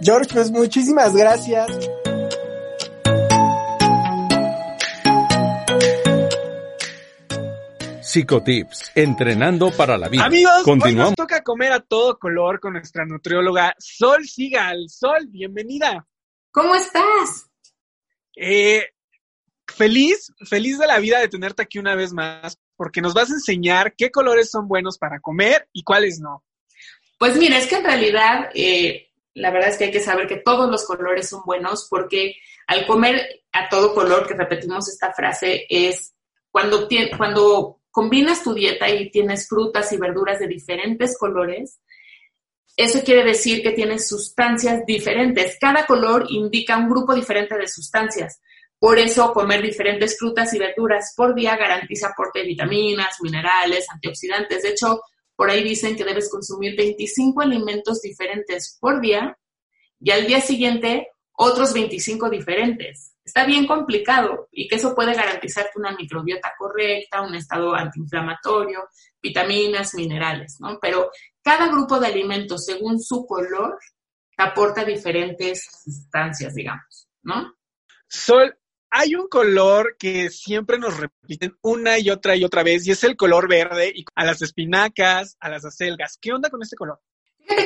George, 0.00 0.30
pues 0.32 0.50
muchísimas 0.50 1.14
gracias. 1.14 1.68
Psicotips, 8.08 8.92
entrenando 8.94 9.70
para 9.70 9.98
la 9.98 10.08
vida. 10.08 10.24
Amigos, 10.24 10.66
hoy 10.66 10.94
nos 10.94 11.14
toca 11.14 11.42
comer 11.42 11.72
a 11.72 11.80
todo 11.80 12.18
color 12.18 12.58
con 12.58 12.72
nuestra 12.72 13.04
nutrióloga 13.04 13.74
Sol 13.78 14.26
Sigal. 14.26 14.88
Sol, 14.88 15.26
bienvenida. 15.28 16.06
¿Cómo 16.50 16.74
estás? 16.74 17.50
Eh, 18.34 18.82
feliz, 19.66 20.32
feliz 20.48 20.78
de 20.78 20.86
la 20.86 20.98
vida 21.00 21.18
de 21.18 21.28
tenerte 21.28 21.60
aquí 21.60 21.78
una 21.78 21.94
vez 21.94 22.14
más, 22.14 22.58
porque 22.76 23.02
nos 23.02 23.12
vas 23.12 23.30
a 23.30 23.34
enseñar 23.34 23.94
qué 23.94 24.10
colores 24.10 24.50
son 24.50 24.68
buenos 24.68 24.96
para 24.96 25.20
comer 25.20 25.68
y 25.74 25.82
cuáles 25.82 26.18
no. 26.18 26.42
Pues 27.18 27.36
mira, 27.36 27.58
es 27.58 27.66
que 27.66 27.76
en 27.76 27.84
realidad 27.84 28.48
eh, 28.54 29.10
la 29.34 29.50
verdad 29.50 29.68
es 29.68 29.76
que 29.76 29.84
hay 29.84 29.90
que 29.90 30.00
saber 30.00 30.26
que 30.26 30.38
todos 30.38 30.70
los 30.70 30.86
colores 30.86 31.28
son 31.28 31.42
buenos 31.44 31.86
porque 31.90 32.36
al 32.68 32.86
comer 32.86 33.44
a 33.52 33.68
todo 33.68 33.92
color, 33.92 34.26
que 34.26 34.32
repetimos 34.32 34.88
esta 34.88 35.12
frase, 35.12 35.66
es 35.68 36.14
cuando, 36.50 36.88
cuando 37.18 37.77
combinas 37.90 38.42
tu 38.42 38.54
dieta 38.54 38.88
y 38.88 39.10
tienes 39.10 39.48
frutas 39.48 39.92
y 39.92 39.96
verduras 39.96 40.38
de 40.38 40.46
diferentes 40.46 41.16
colores, 41.18 41.80
eso 42.76 43.02
quiere 43.02 43.24
decir 43.24 43.60
que 43.62 43.72
tienes 43.72 44.08
sustancias 44.08 44.86
diferentes. 44.86 45.58
Cada 45.60 45.84
color 45.84 46.26
indica 46.28 46.76
un 46.76 46.88
grupo 46.88 47.12
diferente 47.12 47.58
de 47.58 47.66
sustancias. 47.66 48.40
Por 48.78 48.98
eso 49.00 49.32
comer 49.32 49.62
diferentes 49.62 50.16
frutas 50.16 50.54
y 50.54 50.58
verduras 50.58 51.12
por 51.16 51.34
día 51.34 51.56
garantiza 51.56 52.08
aporte 52.08 52.38
de 52.38 52.46
vitaminas, 52.46 53.16
minerales, 53.20 53.86
antioxidantes. 53.90 54.62
De 54.62 54.70
hecho, 54.70 55.00
por 55.34 55.50
ahí 55.50 55.64
dicen 55.64 55.96
que 55.96 56.04
debes 56.04 56.30
consumir 56.30 56.76
25 56.76 57.40
alimentos 57.40 58.00
diferentes 58.00 58.78
por 58.80 59.00
día 59.00 59.36
y 60.00 60.12
al 60.12 60.26
día 60.26 60.40
siguiente 60.40 61.08
otros 61.32 61.72
25 61.72 62.30
diferentes 62.30 63.14
está 63.28 63.44
bien 63.44 63.66
complicado 63.66 64.48
y 64.50 64.66
que 64.66 64.76
eso 64.76 64.94
puede 64.94 65.14
garantizarte 65.14 65.78
una 65.78 65.94
microbiota 65.94 66.52
correcta, 66.56 67.20
un 67.20 67.34
estado 67.34 67.74
antiinflamatorio, 67.74 68.88
vitaminas, 69.22 69.94
minerales, 69.94 70.56
¿no? 70.60 70.78
Pero 70.80 71.10
cada 71.42 71.68
grupo 71.68 72.00
de 72.00 72.06
alimentos, 72.06 72.64
según 72.64 72.98
su 72.98 73.26
color, 73.26 73.78
aporta 74.38 74.82
diferentes 74.82 75.62
sustancias, 75.84 76.54
digamos, 76.54 77.08
¿no? 77.22 77.54
Sol, 78.08 78.58
hay 78.90 79.14
un 79.14 79.28
color 79.28 79.96
que 79.98 80.30
siempre 80.30 80.78
nos 80.78 80.96
repiten 80.96 81.54
una 81.60 81.98
y 81.98 82.08
otra 82.08 82.34
y 82.34 82.44
otra 82.44 82.62
vez 82.62 82.86
y 82.86 82.92
es 82.92 83.04
el 83.04 83.14
color 83.14 83.46
verde 83.46 83.92
y 83.94 84.06
a 84.14 84.24
las 84.24 84.40
espinacas, 84.40 85.36
a 85.38 85.50
las 85.50 85.66
acelgas. 85.66 86.16
¿Qué 86.18 86.32
onda 86.32 86.48
con 86.48 86.62
este 86.62 86.76
color? 86.76 86.98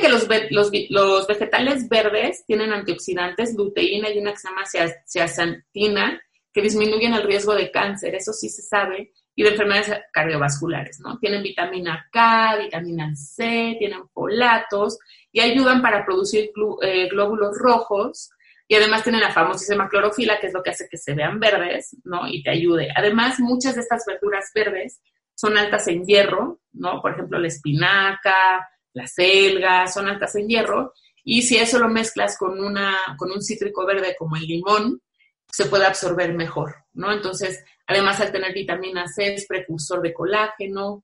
Que 0.01 0.09
los, 0.09 0.27
los, 0.51 0.71
los, 0.89 1.27
vegetales 1.27 1.87
verdes 1.87 2.43
tienen 2.45 2.73
antioxidantes, 2.73 3.55
luteína 3.55 4.09
y 4.09 4.19
una 4.19 4.31
que 4.31 4.39
se 4.39 4.47
llama 4.49 4.63
zeaxantina, 5.07 6.21
que 6.51 6.61
disminuyen 6.61 7.13
el 7.13 7.23
riesgo 7.23 7.55
de 7.55 7.71
cáncer, 7.71 8.15
eso 8.15 8.33
sí 8.33 8.49
se 8.49 8.61
sabe, 8.61 9.11
y 9.35 9.43
de 9.43 9.49
enfermedades 9.49 9.91
cardiovasculares, 10.11 10.99
¿no? 10.99 11.17
Tienen 11.19 11.41
vitamina 11.41 12.07
K, 12.11 12.57
vitamina 12.57 13.15
C, 13.15 13.75
tienen 13.79 14.07
folatos 14.09 14.99
y 15.31 15.39
ayudan 15.39 15.81
para 15.81 16.05
producir 16.05 16.51
eh, 16.81 17.09
glóbulos 17.09 17.57
rojos 17.57 18.29
y 18.67 18.75
además 18.75 19.03
tienen 19.03 19.21
la 19.21 19.31
famosísima 19.31 19.89
clorofila, 19.89 20.39
que 20.39 20.47
es 20.47 20.53
lo 20.53 20.63
que 20.63 20.69
hace 20.69 20.87
que 20.89 20.97
se 20.97 21.13
vean 21.13 21.39
verdes, 21.39 21.97
¿no? 22.03 22.27
Y 22.27 22.43
te 22.43 22.51
ayude. 22.51 22.89
Además, 22.95 23.39
muchas 23.39 23.75
de 23.75 23.81
estas 23.81 24.03
verduras 24.05 24.51
verdes 24.53 25.01
son 25.35 25.57
altas 25.57 25.87
en 25.87 26.05
hierro, 26.05 26.59
¿no? 26.71 27.01
Por 27.01 27.13
ejemplo, 27.13 27.39
la 27.39 27.47
espinaca, 27.47 28.67
las 28.93 29.13
selgas, 29.13 29.93
son 29.93 30.07
altas 30.07 30.35
en 30.35 30.47
hierro, 30.47 30.93
y 31.23 31.41
si 31.43 31.57
eso 31.57 31.79
lo 31.79 31.87
mezclas 31.87 32.37
con, 32.37 32.59
una, 32.59 32.97
con 33.17 33.31
un 33.31 33.41
cítrico 33.41 33.85
verde 33.85 34.15
como 34.17 34.35
el 34.35 34.43
limón, 34.43 35.01
se 35.49 35.65
puede 35.65 35.85
absorber 35.85 36.33
mejor, 36.33 36.75
¿no? 36.93 37.11
Entonces, 37.11 37.63
además 37.87 38.19
al 38.19 38.31
tener 38.31 38.53
vitamina 38.53 39.07
C 39.07 39.35
es 39.35 39.45
precursor 39.47 40.01
de 40.01 40.13
colágeno. 40.13 41.03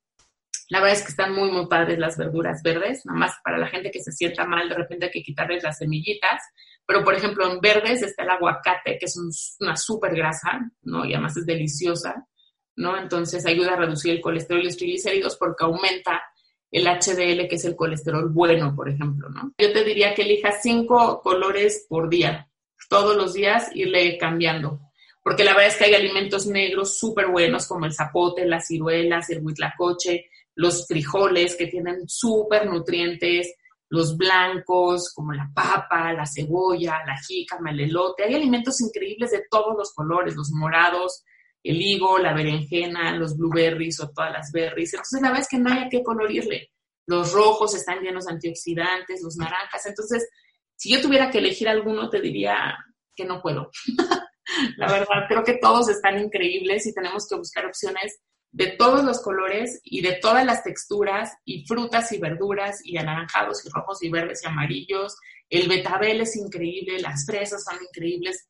La 0.69 0.79
verdad 0.79 0.97
es 0.97 1.03
que 1.03 1.11
están 1.11 1.33
muy, 1.33 1.51
muy 1.51 1.67
padres 1.67 1.99
las 1.99 2.17
verduras 2.17 2.61
verdes, 2.63 3.05
nada 3.05 3.19
más 3.19 3.33
para 3.43 3.57
la 3.57 3.67
gente 3.67 3.91
que 3.91 4.01
se 4.01 4.11
sienta 4.11 4.45
mal, 4.45 4.67
de 4.67 4.75
repente 4.75 5.05
hay 5.05 5.11
que 5.11 5.23
quitarles 5.23 5.63
las 5.63 5.77
semillitas, 5.77 6.41
pero 6.85 7.03
por 7.03 7.15
ejemplo 7.15 7.49
en 7.49 7.59
verdes 7.59 8.01
está 8.01 8.23
el 8.23 8.29
aguacate, 8.31 8.97
que 8.99 9.05
es 9.05 9.15
una 9.59 9.75
súper 9.75 10.15
grasa, 10.15 10.59
¿no? 10.81 11.05
Y 11.05 11.13
además 11.13 11.37
es 11.37 11.45
deliciosa, 11.45 12.27
¿no? 12.75 12.97
Entonces 12.97 13.45
ayuda 13.45 13.73
a 13.73 13.77
reducir 13.77 14.11
el 14.11 14.21
colesterol 14.21 14.61
y 14.61 14.65
los 14.65 14.77
triglicéridos 14.77 15.37
porque 15.37 15.63
aumenta 15.63 16.21
el 16.71 16.85
HDL, 16.85 17.47
que 17.47 17.55
es 17.55 17.65
el 17.65 17.75
colesterol 17.75 18.29
bueno, 18.29 18.75
por 18.75 18.89
ejemplo, 18.89 19.29
¿no? 19.29 19.53
Yo 19.57 19.71
te 19.73 19.83
diría 19.83 20.13
que 20.13 20.23
elijas 20.23 20.61
cinco 20.61 21.21
colores 21.21 21.85
por 21.89 22.09
día, 22.09 22.49
todos 22.89 23.15
los 23.15 23.33
días 23.33 23.69
irle 23.73 24.17
cambiando, 24.17 24.79
porque 25.23 25.43
la 25.43 25.51
verdad 25.51 25.67
es 25.67 25.77
que 25.77 25.85
hay 25.85 25.95
alimentos 25.95 26.47
negros 26.47 26.97
súper 26.97 27.27
buenos 27.27 27.67
como 27.67 27.85
el 27.85 27.93
zapote, 27.93 28.45
las 28.45 28.67
ciruelas, 28.67 29.29
el 29.29 29.43
huitlacoche, 29.43 30.25
los 30.55 30.87
frijoles 30.87 31.55
que 31.55 31.67
tienen 31.67 32.07
súper 32.07 32.67
nutrientes, 32.67 33.53
los 33.89 34.17
blancos 34.17 35.11
como 35.15 35.33
la 35.33 35.49
papa, 35.53 36.13
la 36.13 36.25
cebolla, 36.25 36.99
la 37.05 37.17
jícama, 37.17 37.71
el 37.71 37.81
elote. 37.81 38.23
Hay 38.23 38.35
alimentos 38.35 38.79
increíbles 38.81 39.31
de 39.31 39.43
todos 39.49 39.75
los 39.75 39.93
colores, 39.93 40.35
los 40.35 40.51
morados, 40.51 41.23
el 41.63 41.81
higo, 41.81 42.17
la 42.19 42.33
berenjena, 42.33 43.15
los 43.15 43.37
blueberries 43.37 43.99
o 43.99 44.09
todas 44.09 44.31
las 44.31 44.51
berries. 44.51 44.93
Entonces, 44.93 45.21
la 45.21 45.37
es 45.37 45.47
que 45.47 45.59
no 45.59 45.71
hay 45.71 45.83
a 45.83 45.89
qué 45.89 46.03
colorirle. 46.03 46.71
Los 47.05 47.33
rojos 47.33 47.75
están 47.75 48.01
llenos 48.01 48.25
de 48.25 48.33
antioxidantes, 48.33 49.21
los 49.23 49.35
naranjas. 49.35 49.85
Entonces, 49.85 50.29
si 50.75 50.91
yo 50.91 51.01
tuviera 51.01 51.29
que 51.29 51.39
elegir 51.39 51.67
alguno, 51.67 52.09
te 52.09 52.21
diría 52.21 52.77
que 53.15 53.25
no 53.25 53.41
puedo. 53.41 53.71
la 54.77 54.91
verdad, 54.91 55.25
creo 55.27 55.43
que 55.43 55.57
todos 55.57 55.89
están 55.89 56.19
increíbles 56.19 56.85
y 56.87 56.93
tenemos 56.93 57.27
que 57.27 57.35
buscar 57.35 57.65
opciones 57.65 58.19
de 58.51 58.67
todos 58.77 59.03
los 59.03 59.21
colores 59.21 59.79
y 59.83 60.01
de 60.01 60.13
todas 60.21 60.45
las 60.45 60.63
texturas 60.63 61.33
y 61.45 61.65
frutas 61.67 62.11
y 62.11 62.19
verduras 62.19 62.79
y 62.83 62.97
anaranjados 62.97 63.65
y 63.65 63.69
rojos 63.69 64.01
y 64.03 64.09
verdes 64.09 64.41
y 64.43 64.47
amarillos. 64.47 65.17
El 65.49 65.67
betabel 65.67 66.21
es 66.21 66.35
increíble, 66.35 66.99
las 66.99 67.25
fresas 67.25 67.63
son 67.63 67.77
increíbles. 67.83 68.47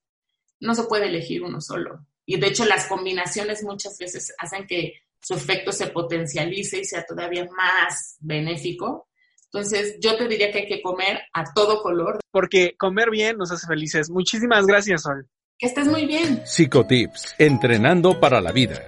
No 0.60 0.76
se 0.76 0.84
puede 0.84 1.08
elegir 1.08 1.44
uno 1.44 1.62
solo. 1.62 2.06
Y 2.30 2.40
de 2.40 2.46
hecho 2.46 2.64
las 2.64 2.86
combinaciones 2.86 3.64
muchas 3.64 3.98
veces 3.98 4.32
hacen 4.38 4.68
que 4.68 5.02
su 5.20 5.34
efecto 5.34 5.72
se 5.72 5.88
potencialice 5.88 6.80
y 6.80 6.86
sea 6.86 7.04
todavía 7.04 7.44
más 7.58 8.18
benéfico. 8.20 9.10
Entonces, 9.46 9.98
yo 10.00 10.16
te 10.16 10.28
diría 10.28 10.52
que 10.52 10.60
hay 10.60 10.68
que 10.68 10.80
comer 10.84 11.22
a 11.34 11.44
todo 11.56 11.82
color. 11.82 12.20
Porque 12.30 12.76
comer 12.78 13.10
bien 13.10 13.36
nos 13.38 13.52
hace 13.52 13.66
felices. 13.66 14.12
Muchísimas 14.12 14.68
gracias, 14.68 15.02
Sol. 15.02 15.28
Que 15.58 15.66
estés 15.66 15.88
muy 15.88 16.06
bien. 16.06 16.44
Psicotips, 16.46 17.34
entrenando 17.40 18.20
para 18.20 18.42
la 18.42 18.52
vida. 18.52 18.80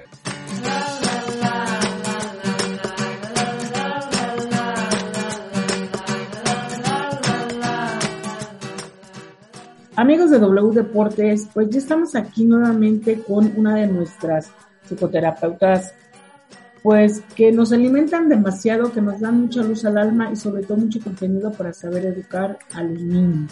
Amigos 10.02 10.32
de 10.32 10.40
W 10.40 10.74
Deportes, 10.74 11.48
pues 11.54 11.70
ya 11.70 11.78
estamos 11.78 12.16
aquí 12.16 12.44
nuevamente 12.44 13.22
con 13.22 13.54
una 13.56 13.76
de 13.76 13.86
nuestras 13.86 14.52
psicoterapeutas, 14.84 15.94
pues 16.82 17.22
que 17.36 17.52
nos 17.52 17.72
alimentan 17.72 18.28
demasiado, 18.28 18.92
que 18.92 19.00
nos 19.00 19.20
dan 19.20 19.42
mucha 19.42 19.62
luz 19.62 19.86
al 19.86 20.00
alma 20.00 20.32
y 20.32 20.36
sobre 20.38 20.64
todo 20.64 20.80
mucho 20.80 21.00
contenido 21.02 21.52
para 21.52 21.72
saber 21.72 22.08
educar 22.08 22.58
a 22.74 22.82
los 22.82 23.00
niños. 23.00 23.52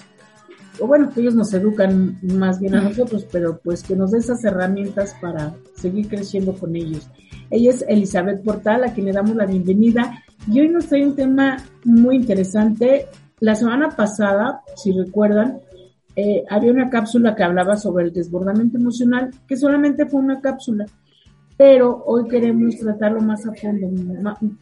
O 0.80 0.88
bueno, 0.88 1.12
que 1.12 1.22
ellos 1.22 1.36
nos 1.36 1.54
educan 1.54 2.18
más 2.24 2.60
bien 2.60 2.74
a 2.74 2.82
nosotros, 2.82 3.28
pero 3.32 3.60
pues 3.64 3.84
que 3.84 3.96
nos 3.96 4.10
den 4.10 4.22
esas 4.22 4.44
herramientas 4.44 5.16
para 5.22 5.54
seguir 5.76 6.08
creciendo 6.08 6.54
con 6.54 6.76
ellos. 6.76 7.08
Ella 7.52 7.70
es 7.70 7.86
Elizabeth 7.88 8.44
Portal, 8.44 8.86
a 8.86 8.92
quien 8.92 9.06
le 9.06 9.14
damos 9.14 9.36
la 9.36 9.46
bienvenida. 9.46 10.24
Y 10.52 10.62
hoy 10.62 10.70
nos 10.70 10.88
trae 10.88 11.06
un 11.06 11.16
tema 11.16 11.58
muy 11.86 12.16
interesante. 12.16 13.06
La 13.40 13.54
semana 13.54 13.92
pasada, 13.92 14.62
si 14.76 14.92
recuerdan, 14.94 15.60
eh, 16.22 16.44
había 16.50 16.74
una 16.74 16.90
cápsula 16.90 17.34
que 17.34 17.44
hablaba 17.44 17.78
sobre 17.78 18.06
el 18.06 18.12
desbordamiento 18.12 18.78
emocional, 18.78 19.32
que 19.48 19.56
solamente 19.56 20.06
fue 20.06 20.20
una 20.20 20.42
cápsula. 20.42 20.86
pero 21.56 22.04
hoy 22.06 22.28
queremos 22.28 22.78
tratarlo 22.78 23.22
más 23.22 23.46
a 23.46 23.54
fondo, 23.54 23.88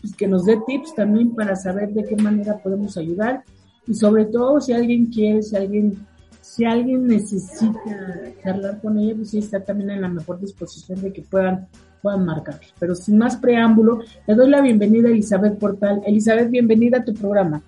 pues, 0.02 0.16
que 0.16 0.28
nos 0.28 0.46
dé 0.46 0.60
tips 0.68 0.94
también 0.94 1.34
para 1.34 1.56
saber 1.56 1.90
de 1.94 2.04
qué 2.04 2.16
manera 2.16 2.58
podemos 2.58 2.96
ayudar 2.98 3.44
y 3.88 3.94
sobre 3.96 4.26
todo 4.26 4.62
si 4.62 4.74
alguien 4.74 5.08
quiere, 5.08 5.42
si 5.42 5.56
alguien 5.56 5.98
si 6.42 6.64
alguien 6.66 7.08
necesita 7.08 7.96
charlar 8.42 8.80
con 8.80 8.98
ella, 8.98 9.16
pues 9.16 9.32
sí 9.32 9.40
está 9.40 9.60
también 9.60 9.92
en 9.92 10.02
la 10.02 10.10
mejor 10.10 10.40
disposición 10.40 11.02
de 11.02 11.12
que 11.12 11.22
puedan 11.22 11.68
puedan 12.02 12.26
marcar. 12.26 12.60
Pero 12.80 12.94
sin 12.96 13.18
más 13.18 13.36
preámbulo, 13.38 14.00
le 14.28 14.36
doy 14.36 14.50
la 14.50 14.62
bienvenida 14.62 15.10
a 15.10 15.12
Elizabeth 15.12 15.58
Portal. 15.58 16.02
Elizabeth, 16.06 16.50
bienvenida 16.50 17.00
a 17.00 17.04
tu 17.04 17.14
programa. 17.14 17.62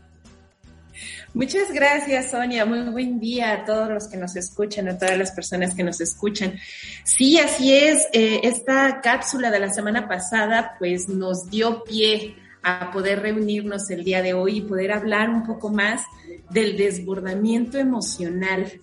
Muchas 1.33 1.71
gracias, 1.71 2.31
Sonia. 2.31 2.65
Muy 2.65 2.81
buen 2.89 3.19
día 3.19 3.51
a 3.53 3.65
todos 3.65 3.89
los 3.89 4.07
que 4.07 4.17
nos 4.17 4.35
escuchan, 4.35 4.89
a 4.89 4.97
todas 4.97 5.17
las 5.17 5.31
personas 5.31 5.75
que 5.75 5.83
nos 5.83 6.01
escuchan. 6.01 6.55
Sí, 7.03 7.37
así 7.37 7.73
es. 7.73 8.07
Eh, 8.13 8.41
esta 8.43 8.99
cápsula 9.01 9.51
de 9.51 9.59
la 9.59 9.69
semana 9.69 10.07
pasada, 10.07 10.75
pues 10.79 11.07
nos 11.07 11.49
dio 11.49 11.83
pie 11.83 12.35
a 12.63 12.91
poder 12.91 13.21
reunirnos 13.21 13.89
el 13.91 14.03
día 14.03 14.23
de 14.23 14.33
hoy 14.33 14.57
y 14.57 14.61
poder 14.61 14.91
hablar 14.91 15.29
un 15.29 15.45
poco 15.45 15.69
más 15.69 16.01
del 16.49 16.75
desbordamiento 16.75 17.77
emocional. 17.77 18.79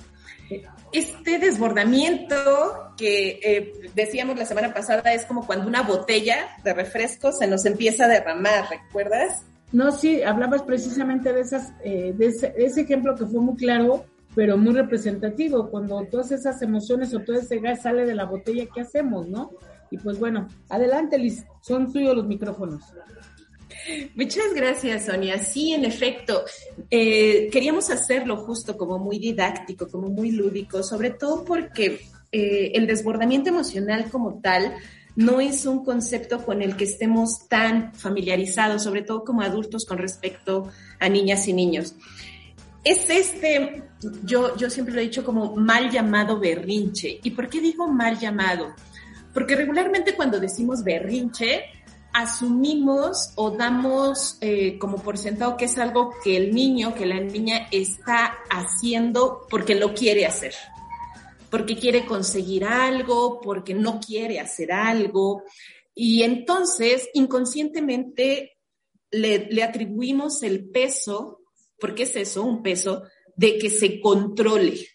Este 0.93 1.39
desbordamiento 1.39 2.95
que 2.97 3.41
eh, 3.43 3.73
decíamos 3.95 4.39
la 4.39 4.47
semana 4.47 4.73
pasada 4.73 5.13
es 5.13 5.25
como 5.25 5.45
cuando 5.47 5.67
una 5.67 5.83
botella 5.83 6.49
de 6.63 6.73
refresco 6.73 7.33
se 7.33 7.49
nos 7.49 7.67
empieza 7.67 8.05
a 8.05 8.09
derramar, 8.09 8.71
¿recuerdas? 8.71 9.43
No, 9.77 9.93
sí, 9.93 10.23
hablabas 10.23 10.63
precisamente 10.63 11.35
de, 11.35 11.43
esas, 11.43 11.75
eh, 11.85 12.15
de, 12.17 12.29
ese, 12.29 12.81
ejemplo 12.81 13.15
que 13.15 13.27
fue 13.27 13.43
muy 13.43 13.57
claro, 13.57 14.07
pero 14.35 14.57
muy 14.57 14.73
representativo, 14.73 15.69
cuando 15.69 16.03
todas 16.11 16.33
esas 16.33 16.63
emociones 16.63 17.13
o 17.13 17.21
todo 17.21 17.37
ese 17.37 17.59
gas 17.59 17.83
sale 17.83 18.07
de 18.07 18.15
la 18.15 18.25
botella, 18.25 18.65
¿qué 18.75 18.81
hacemos, 18.81 19.29
no? 19.29 19.51
Y 19.91 19.99
pues 19.99 20.19
bueno, 20.19 20.49
adelante 20.71 21.19
Liz, 21.19 21.45
son 21.61 21.93
tuyos 21.93 22.17
los 22.17 22.27
micrófonos. 22.27 22.85
Muchas 24.15 24.55
gracias, 24.55 25.05
Sonia. 25.05 25.39
Sí, 25.41 25.75
en 25.75 25.85
efecto, 25.85 26.47
eh, 26.91 27.51
queríamos 27.53 27.91
hacerlo 27.91 28.39
justo 28.39 28.79
como 28.79 28.99
muy 28.99 29.19
didáctico, 29.19 29.91
como 29.91 30.09
muy 30.09 30.31
lúdico, 30.31 30.83
sobre 30.83 31.11
todo 31.11 31.45
porque 31.45 32.01
eh, 32.33 32.73
el 32.75 32.87
desbordamiento 32.87 33.51
emocional 33.51 34.09
como 34.11 34.41
tal 34.41 34.73
no 35.17 35.41
es 35.41 35.65
un 35.65 35.85
concepto 35.85 36.45
con 36.45 36.63
el 36.63 36.77
que 36.77 36.85
estemos 36.85 37.49
tan 37.49 37.95
familiarizados, 37.95 38.83
sobre 38.83 39.03
todo 39.03 39.25
como 39.25 39.41
adultos 39.41 39.87
con 39.87 39.99
respecto 39.99 40.69
a 41.01 41.09
niñas 41.09 41.49
y 41.49 41.55
niños. 41.55 41.95
Es 42.85 43.11
este, 43.11 43.83
yo, 44.23 44.57
yo 44.57 44.71
siempre 44.71 44.95
lo 44.95 45.01
he 45.01 45.05
dicho 45.05 45.25
como 45.25 45.57
mal 45.57 45.91
llamado 45.91 46.39
berrinche. 46.39 47.19
¿Y 47.23 47.31
por 47.31 47.49
qué 47.49 47.61
digo 47.61 47.89
mal 47.89 48.19
llamado? 48.19 48.75
Porque 49.35 49.57
regularmente 49.57 50.15
cuando 50.15 50.39
decimos 50.39 50.85
berrinche, 50.85 51.65
asumimos 52.13 53.33
o 53.35 53.51
damos 53.51 54.39
eh, 54.41 54.79
como 54.79 54.99
por 54.99 55.19
sentado 55.19 55.57
que 55.57 55.65
es 55.65 55.77
algo 55.79 56.13
que 56.23 56.37
el 56.37 56.55
niño, 56.55 56.95
que 56.95 57.07
la 57.07 57.21
niña 57.21 57.69
está 57.71 58.39
haciendo 58.51 59.47
porque 59.51 59.75
lo 59.75 59.93
quiere 59.93 60.25
hacer 60.25 60.55
porque 61.57 61.79
quiere 61.79 62.05
conseguir 62.05 62.65
algo, 62.67 63.41
porque 63.41 63.73
no 63.73 63.99
quiere 63.99 64.39
hacer 64.39 64.73
algo. 64.73 65.43
Y 65.95 66.23
entonces, 66.23 67.09
inconscientemente, 67.15 68.59
le, 69.11 69.63
atribuimos 69.63 70.43
el 70.43 70.69
peso, 70.69 71.41
porque 71.81 72.03
es 72.03 72.15
eso, 72.17 72.43
un 72.43 72.63
peso, 72.63 73.05
de 73.37 73.57
que 73.57 73.71
se 73.71 74.03
controle, 74.03 74.87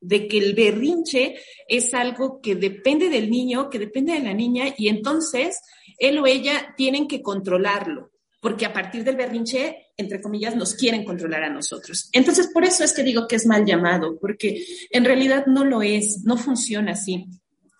de 0.00 0.28
que 0.28 0.38
el 0.38 0.54
berrinche 0.54 1.36
es 1.68 1.92
algo 1.92 2.40
que 2.40 2.54
depende 2.54 3.10
del 3.10 3.28
niño, 3.28 3.68
que 3.68 3.78
depende 3.78 4.14
de 4.14 4.20
la 4.20 4.32
niña, 4.32 4.74
y 4.78 4.88
entonces 4.88 5.60
él 5.98 6.18
o 6.20 6.26
ella 6.26 6.72
tienen 6.74 7.06
que 7.06 7.20
controlarlo 7.20 8.11
porque 8.42 8.66
a 8.66 8.72
partir 8.72 9.04
del 9.04 9.14
berrinche, 9.14 9.92
entre 9.96 10.20
comillas, 10.20 10.56
nos 10.56 10.74
quieren 10.74 11.04
controlar 11.04 11.44
a 11.44 11.48
nosotros. 11.48 12.10
Entonces, 12.12 12.48
por 12.52 12.64
eso 12.64 12.82
es 12.82 12.92
que 12.92 13.04
digo 13.04 13.28
que 13.28 13.36
es 13.36 13.46
mal 13.46 13.64
llamado, 13.64 14.18
porque 14.18 14.66
en 14.90 15.04
realidad 15.04 15.46
no 15.46 15.64
lo 15.64 15.80
es, 15.80 16.24
no 16.24 16.36
funciona 16.36 16.92
así. 16.92 17.24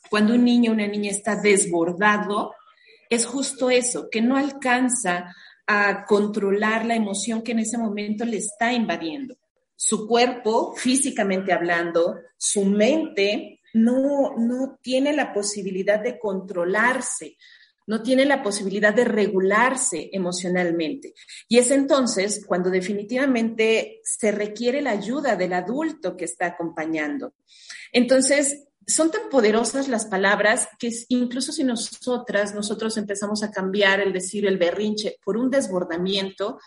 Cuando 0.08 0.34
un 0.34 0.44
niño 0.44 0.70
o 0.70 0.74
una 0.74 0.86
niña 0.86 1.10
está 1.10 1.34
desbordado, 1.34 2.54
es 3.10 3.26
justo 3.26 3.70
eso, 3.70 4.08
que 4.08 4.22
no 4.22 4.36
alcanza 4.36 5.34
a 5.66 6.04
controlar 6.04 6.86
la 6.86 6.94
emoción 6.94 7.42
que 7.42 7.52
en 7.52 7.58
ese 7.58 7.76
momento 7.76 8.24
le 8.24 8.36
está 8.36 8.72
invadiendo. 8.72 9.34
Su 9.74 10.06
cuerpo, 10.06 10.76
físicamente 10.76 11.52
hablando, 11.52 12.20
su 12.38 12.64
mente, 12.64 13.58
no, 13.74 14.36
no 14.38 14.78
tiene 14.80 15.12
la 15.12 15.32
posibilidad 15.32 16.00
de 16.00 16.20
controlarse, 16.20 17.36
no 17.92 18.02
tiene 18.02 18.24
la 18.24 18.42
posibilidad 18.42 18.94
de 18.94 19.04
regularse 19.04 20.08
emocionalmente. 20.14 21.12
Y 21.46 21.58
es 21.58 21.70
entonces 21.70 22.42
cuando 22.46 22.70
definitivamente 22.70 24.00
se 24.02 24.32
requiere 24.32 24.80
la 24.80 24.92
ayuda 24.92 25.36
del 25.36 25.52
adulto 25.52 26.16
que 26.16 26.24
está 26.24 26.46
acompañando. 26.46 27.34
Entonces, 27.92 28.64
son 28.86 29.10
tan 29.10 29.28
poderosas 29.28 29.88
las 29.88 30.06
palabras 30.06 30.70
que 30.78 30.90
incluso 31.08 31.52
si 31.52 31.64
nosotras, 31.64 32.54
nosotros 32.54 32.96
empezamos 32.96 33.42
a 33.42 33.50
cambiar 33.50 34.00
el 34.00 34.14
decir 34.14 34.46
el 34.46 34.56
berrinche 34.56 35.18
por 35.22 35.36
un 35.36 35.50
desbordamiento, 35.50 36.60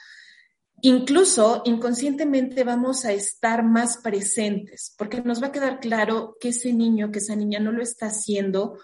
incluso 0.82 1.64
inconscientemente 1.66 2.64
vamos 2.64 3.04
a 3.04 3.14
estar 3.14 3.64
más 3.64 3.98
presentes, 3.98 4.94
porque 4.96 5.24
nos 5.24 5.42
va 5.42 5.48
a 5.48 5.52
quedar 5.52 5.80
claro 5.80 6.38
que 6.40 6.50
ese 6.50 6.72
niño, 6.72 7.12
que 7.12 7.18
esa 7.18 7.36
niña 7.36 7.60
no 7.60 7.72
lo 7.72 7.82
está 7.82 8.06
haciendo 8.06 8.78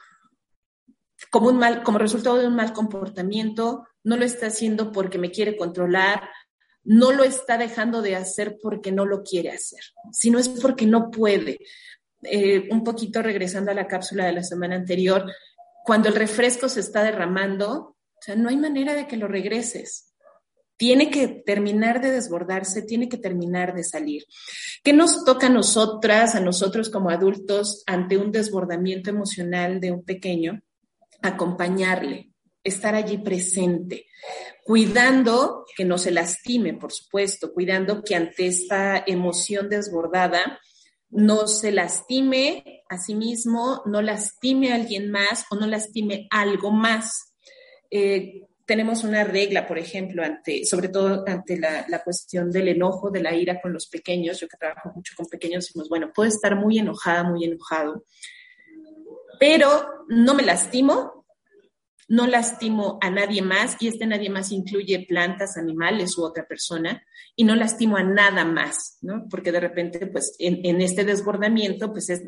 como, 1.29 1.49
un 1.49 1.57
mal, 1.57 1.83
como 1.83 1.97
resultado 1.97 2.37
de 2.37 2.47
un 2.47 2.55
mal 2.55 2.73
comportamiento, 2.73 3.87
no 4.03 4.17
lo 4.17 4.25
está 4.25 4.47
haciendo 4.47 4.91
porque 4.91 5.17
me 5.17 5.31
quiere 5.31 5.55
controlar, 5.55 6.29
no 6.83 7.11
lo 7.11 7.23
está 7.23 7.57
dejando 7.57 8.01
de 8.01 8.15
hacer 8.15 8.57
porque 8.61 8.91
no 8.91 9.05
lo 9.05 9.23
quiere 9.23 9.51
hacer, 9.51 9.81
sino 10.11 10.39
es 10.39 10.49
porque 10.49 10.85
no 10.85 11.11
puede. 11.11 11.59
Eh, 12.23 12.67
un 12.71 12.83
poquito 12.83 13.21
regresando 13.21 13.71
a 13.71 13.75
la 13.75 13.87
cápsula 13.87 14.25
de 14.25 14.33
la 14.33 14.43
semana 14.43 14.75
anterior, 14.75 15.25
cuando 15.83 16.09
el 16.09 16.15
refresco 16.15 16.69
se 16.69 16.79
está 16.79 17.03
derramando, 17.03 17.97
o 18.21 18.23
sea, 18.23 18.35
no 18.35 18.49
hay 18.49 18.57
manera 18.57 18.93
de 18.93 19.07
que 19.07 19.17
lo 19.17 19.27
regreses. 19.27 20.13
Tiene 20.77 21.11
que 21.11 21.27
terminar 21.27 22.01
de 22.01 22.11
desbordarse, 22.11 22.81
tiene 22.83 23.07
que 23.07 23.17
terminar 23.17 23.75
de 23.75 23.83
salir. 23.83 24.25
¿Qué 24.83 24.93
nos 24.93 25.23
toca 25.23 25.47
a 25.47 25.51
nosotras, 25.51 26.35
a 26.35 26.39
nosotros 26.39 26.89
como 26.89 27.09
adultos, 27.09 27.83
ante 27.85 28.17
un 28.17 28.31
desbordamiento 28.31 29.09
emocional 29.09 29.79
de 29.79 29.91
un 29.91 30.03
pequeño? 30.03 30.61
Acompañarle, 31.21 32.31
estar 32.63 32.95
allí 32.95 33.17
presente, 33.17 34.07
cuidando 34.63 35.65
que 35.75 35.85
no 35.85 35.97
se 35.97 36.11
lastime, 36.11 36.73
por 36.73 36.91
supuesto, 36.91 37.53
cuidando 37.53 38.03
que 38.03 38.15
ante 38.15 38.47
esta 38.47 39.03
emoción 39.05 39.69
desbordada 39.69 40.59
no 41.09 41.47
se 41.47 41.71
lastime 41.71 42.83
a 42.89 42.97
sí 42.97 43.15
mismo, 43.15 43.81
no 43.85 44.01
lastime 44.01 44.71
a 44.71 44.75
alguien 44.75 45.11
más 45.11 45.45
o 45.49 45.55
no 45.55 45.67
lastime 45.67 46.27
algo 46.29 46.71
más. 46.71 47.33
Eh, 47.89 48.47
tenemos 48.65 49.03
una 49.03 49.25
regla, 49.25 49.67
por 49.67 49.77
ejemplo, 49.77 50.23
ante, 50.23 50.63
sobre 50.63 50.87
todo 50.87 51.25
ante 51.27 51.59
la, 51.59 52.01
cuestión 52.05 52.49
del 52.49 52.69
enojo, 52.69 53.11
de 53.11 53.21
la 53.21 53.35
ira 53.35 53.59
con 53.59 53.73
los 53.73 53.87
pequeños. 53.87 54.39
Yo 54.39 54.47
que 54.47 54.55
trabajo 54.55 54.93
mucho 54.95 55.13
con 55.17 55.25
pequeños, 55.25 55.65
decimos, 55.65 55.89
bueno, 55.89 56.11
puedo 56.15 56.29
estar 56.29 56.55
muy 56.55 56.79
enojada, 56.79 57.23
muy 57.23 57.43
enojado, 57.43 58.05
pero 59.39 60.00
no 60.11 60.33
me 60.33 60.43
lastimo, 60.43 61.25
no 62.09 62.27
lastimo 62.27 62.99
a 63.01 63.09
nadie 63.09 63.41
más, 63.41 63.77
y 63.79 63.87
este 63.87 64.05
nadie 64.05 64.29
más 64.29 64.51
incluye 64.51 65.05
plantas, 65.07 65.55
animales 65.55 66.17
u 66.17 66.25
otra 66.25 66.45
persona, 66.45 67.01
y 67.33 67.45
no 67.45 67.55
lastimo 67.55 67.95
a 67.95 68.03
nada 68.03 68.43
más, 68.43 68.97
¿no? 69.01 69.25
Porque 69.29 69.53
de 69.53 69.61
repente, 69.61 70.07
pues, 70.07 70.35
en, 70.37 70.81
este 70.81 71.05
desbordamiento, 71.05 71.93
pues 71.93 72.09
es 72.09 72.23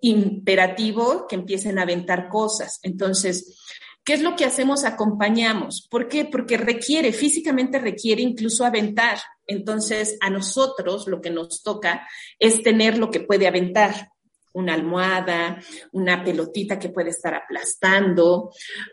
imperativo 0.00 1.26
que 1.28 1.36
empiecen 1.36 1.78
a 1.78 1.82
aventar 1.82 2.30
cosas. 2.30 2.80
Entonces, 2.82 3.60
¿qué 4.02 4.14
es 4.14 4.22
lo 4.22 4.34
que 4.34 4.46
hacemos? 4.46 4.86
Acompañamos. 4.86 5.86
¿Por 5.90 6.08
qué? 6.08 6.24
Porque 6.24 6.56
requiere, 6.56 7.12
físicamente 7.12 7.78
requiere 7.78 8.22
incluso 8.22 8.64
aventar. 8.64 9.18
Entonces, 9.46 10.16
a 10.22 10.30
nosotros 10.30 11.06
lo 11.06 11.20
que 11.20 11.28
nos 11.28 11.62
toca 11.62 12.08
es 12.38 12.62
tener 12.62 12.96
lo 12.96 13.10
que 13.10 13.20
puede 13.20 13.46
aventar 13.46 14.08
una 14.52 14.74
almohada, 14.74 15.60
una 15.92 16.24
pelotita 16.24 16.78
que 16.78 16.88
puede 16.88 17.10
estar 17.10 17.34
aplastando. 17.34 18.50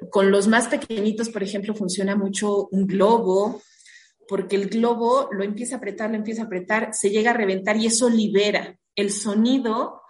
Con 0.09 0.31
los 0.31 0.47
más 0.47 0.67
pequeñitos, 0.67 1.29
por 1.29 1.43
ejemplo, 1.43 1.73
funciona 1.73 2.15
mucho 2.15 2.67
un 2.71 2.87
globo, 2.87 3.61
porque 4.27 4.55
el 4.55 4.69
globo 4.69 5.29
lo 5.31 5.43
empieza 5.43 5.75
a 5.75 5.77
apretar, 5.77 6.09
lo 6.09 6.17
empieza 6.17 6.43
a 6.43 6.45
apretar, 6.45 6.89
se 6.93 7.09
llega 7.09 7.31
a 7.31 7.35
reventar 7.35 7.77
y 7.77 7.87
eso 7.87 8.09
libera. 8.09 8.77
El 8.95 9.11
sonido, 9.11 10.01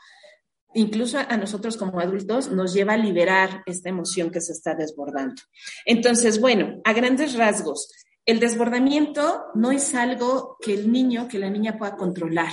incluso 0.73 1.19
a 1.19 1.37
nosotros 1.37 1.77
como 1.77 1.99
adultos, 1.99 2.51
nos 2.51 2.73
lleva 2.73 2.93
a 2.93 2.97
liberar 2.97 3.63
esta 3.65 3.89
emoción 3.89 4.31
que 4.31 4.41
se 4.41 4.53
está 4.53 4.75
desbordando. 4.75 5.41
Entonces, 5.85 6.41
bueno, 6.41 6.81
a 6.83 6.93
grandes 6.93 7.35
rasgos, 7.35 7.91
el 8.25 8.39
desbordamiento 8.39 9.45
no 9.55 9.71
es 9.71 9.95
algo 9.95 10.57
que 10.61 10.73
el 10.73 10.91
niño, 10.91 11.27
que 11.27 11.39
la 11.39 11.49
niña 11.49 11.77
pueda 11.77 11.95
controlar 11.95 12.51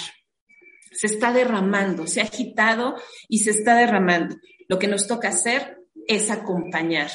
se 0.94 1.07
está 1.07 1.33
derramando, 1.33 2.07
se 2.07 2.20
ha 2.20 2.24
agitado 2.24 2.94
y 3.28 3.40
se 3.40 3.50
está 3.50 3.74
derramando. 3.76 4.37
Lo 4.68 4.78
que 4.78 4.88
nos 4.88 5.07
toca 5.07 5.28
hacer 5.28 5.78
es 6.07 6.30
acompañar. 6.30 7.11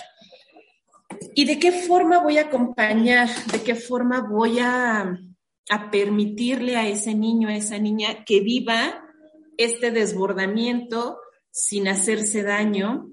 ¿Y 1.33 1.45
de 1.45 1.59
qué 1.59 1.71
forma 1.71 2.19
voy 2.19 2.37
a 2.37 2.43
acompañar? 2.43 3.29
¿De 3.51 3.61
qué 3.61 3.75
forma 3.75 4.21
voy 4.21 4.59
a, 4.59 5.17
a 5.69 5.91
permitirle 5.91 6.75
a 6.75 6.87
ese 6.87 7.15
niño, 7.15 7.49
a 7.49 7.55
esa 7.55 7.77
niña 7.77 8.23
que 8.25 8.41
viva 8.41 9.05
este 9.57 9.91
desbordamiento 9.91 11.19
sin 11.51 11.87
hacerse 11.87 12.43
daño? 12.43 13.09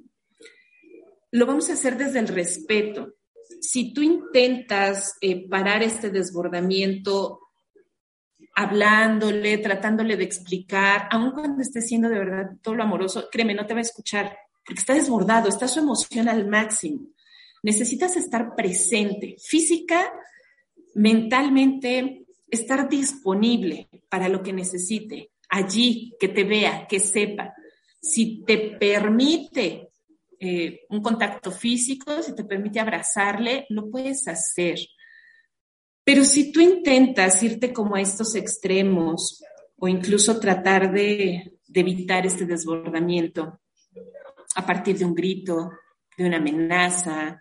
Lo 1.30 1.46
vamos 1.46 1.70
a 1.70 1.74
hacer 1.74 1.96
desde 1.96 2.18
el 2.18 2.28
respeto. 2.28 3.14
Si 3.60 3.92
tú 3.92 4.02
intentas 4.02 5.14
eh, 5.20 5.48
parar 5.48 5.82
este 5.82 6.10
desbordamiento 6.10 7.40
hablándole, 8.56 9.58
tratándole 9.58 10.16
de 10.16 10.24
explicar, 10.24 11.08
aun 11.10 11.32
cuando 11.32 11.60
esté 11.60 11.82
siendo 11.82 12.08
de 12.08 12.18
verdad 12.18 12.50
todo 12.62 12.74
lo 12.74 12.84
amoroso, 12.84 13.28
créeme, 13.30 13.54
no 13.54 13.66
te 13.66 13.74
va 13.74 13.80
a 13.80 13.82
escuchar, 13.82 14.34
porque 14.64 14.80
está 14.80 14.94
desbordado, 14.94 15.50
está 15.50 15.68
su 15.68 15.80
emoción 15.80 16.26
al 16.26 16.48
máximo. 16.48 17.06
Necesitas 17.62 18.16
estar 18.16 18.56
presente, 18.56 19.36
física, 19.38 20.10
mentalmente, 20.94 22.24
estar 22.50 22.88
disponible 22.88 23.90
para 24.08 24.30
lo 24.30 24.42
que 24.42 24.54
necesite, 24.54 25.32
allí, 25.50 26.14
que 26.18 26.28
te 26.28 26.44
vea, 26.44 26.86
que 26.88 26.98
sepa. 26.98 27.52
Si 28.00 28.42
te 28.46 28.56
permite 28.80 29.90
eh, 30.40 30.86
un 30.88 31.02
contacto 31.02 31.50
físico, 31.50 32.22
si 32.22 32.34
te 32.34 32.44
permite 32.44 32.80
abrazarle, 32.80 33.66
lo 33.68 33.90
puedes 33.90 34.26
hacer. 34.28 34.78
Pero 36.06 36.22
si 36.22 36.52
tú 36.52 36.60
intentas 36.60 37.42
irte 37.42 37.72
como 37.72 37.96
a 37.96 38.00
estos 38.00 38.36
extremos 38.36 39.42
o 39.76 39.88
incluso 39.88 40.38
tratar 40.38 40.92
de, 40.92 41.58
evitar 41.74 42.24
este 42.24 42.46
desbordamiento 42.46 43.58
a 44.54 44.64
partir 44.64 44.96
de 44.96 45.04
un 45.04 45.16
grito, 45.16 45.68
de 46.16 46.24
una 46.24 46.36
amenaza, 46.36 47.40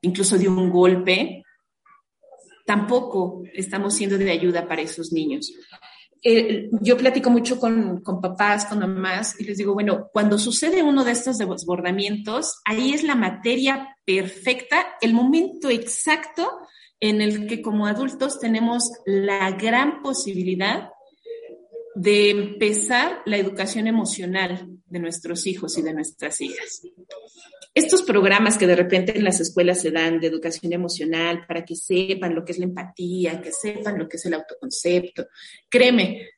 incluso 0.00 0.38
de 0.38 0.48
un 0.48 0.70
golpe, 0.70 1.42
tampoco 2.64 3.42
estamos 3.52 3.94
siendo 3.94 4.16
de 4.16 4.30
ayuda 4.30 4.66
para 4.66 4.80
esos 4.80 5.12
niños. 5.12 5.52
Eh, 6.22 6.70
yo 6.80 6.96
platico 6.96 7.28
mucho 7.28 7.60
con, 7.60 8.00
con, 8.00 8.22
papás, 8.22 8.64
con 8.64 8.78
mamás, 8.78 9.38
y 9.38 9.44
les 9.44 9.58
digo, 9.58 9.74
bueno, 9.74 10.08
cuando 10.14 10.38
sucede 10.38 10.82
uno 10.82 11.04
de 11.04 11.12
estos 11.12 11.36
desbordamientos, 11.36 12.62
ahí 12.64 12.94
es 12.94 13.02
la 13.02 13.16
materia 13.16 13.98
perfecta, 14.06 14.96
el 15.02 15.12
momento 15.12 15.68
exacto 15.68 16.60
en 17.00 17.22
el 17.22 17.46
que 17.46 17.62
como 17.62 17.86
adultos 17.86 18.38
tenemos 18.38 18.90
la 19.06 19.50
gran 19.52 20.02
posibilidad 20.02 20.90
de 21.94 22.30
empezar 22.30 23.22
la 23.24 23.38
educación 23.38 23.86
emocional 23.86 24.68
de 24.86 24.98
nuestros 24.98 25.46
hijos 25.46 25.76
y 25.78 25.82
de 25.82 25.94
nuestras 25.94 26.40
hijas. 26.40 26.82
Estos 27.74 28.02
programas 28.02 28.58
que 28.58 28.66
de 28.66 28.76
repente 28.76 29.16
en 29.16 29.24
las 29.24 29.40
escuelas 29.40 29.80
se 29.80 29.90
dan 29.90 30.20
de 30.20 30.26
educación 30.26 30.72
emocional 30.72 31.46
para 31.46 31.64
que 31.64 31.76
sepan 31.76 32.34
lo 32.34 32.44
que 32.44 32.52
es 32.52 32.58
la 32.58 32.64
empatía, 32.64 33.40
que 33.40 33.52
sepan 33.52 33.98
lo 33.98 34.08
que 34.08 34.16
es 34.16 34.26
el 34.26 34.34
autoconcepto, 34.34 35.26
créeme, 35.68 36.28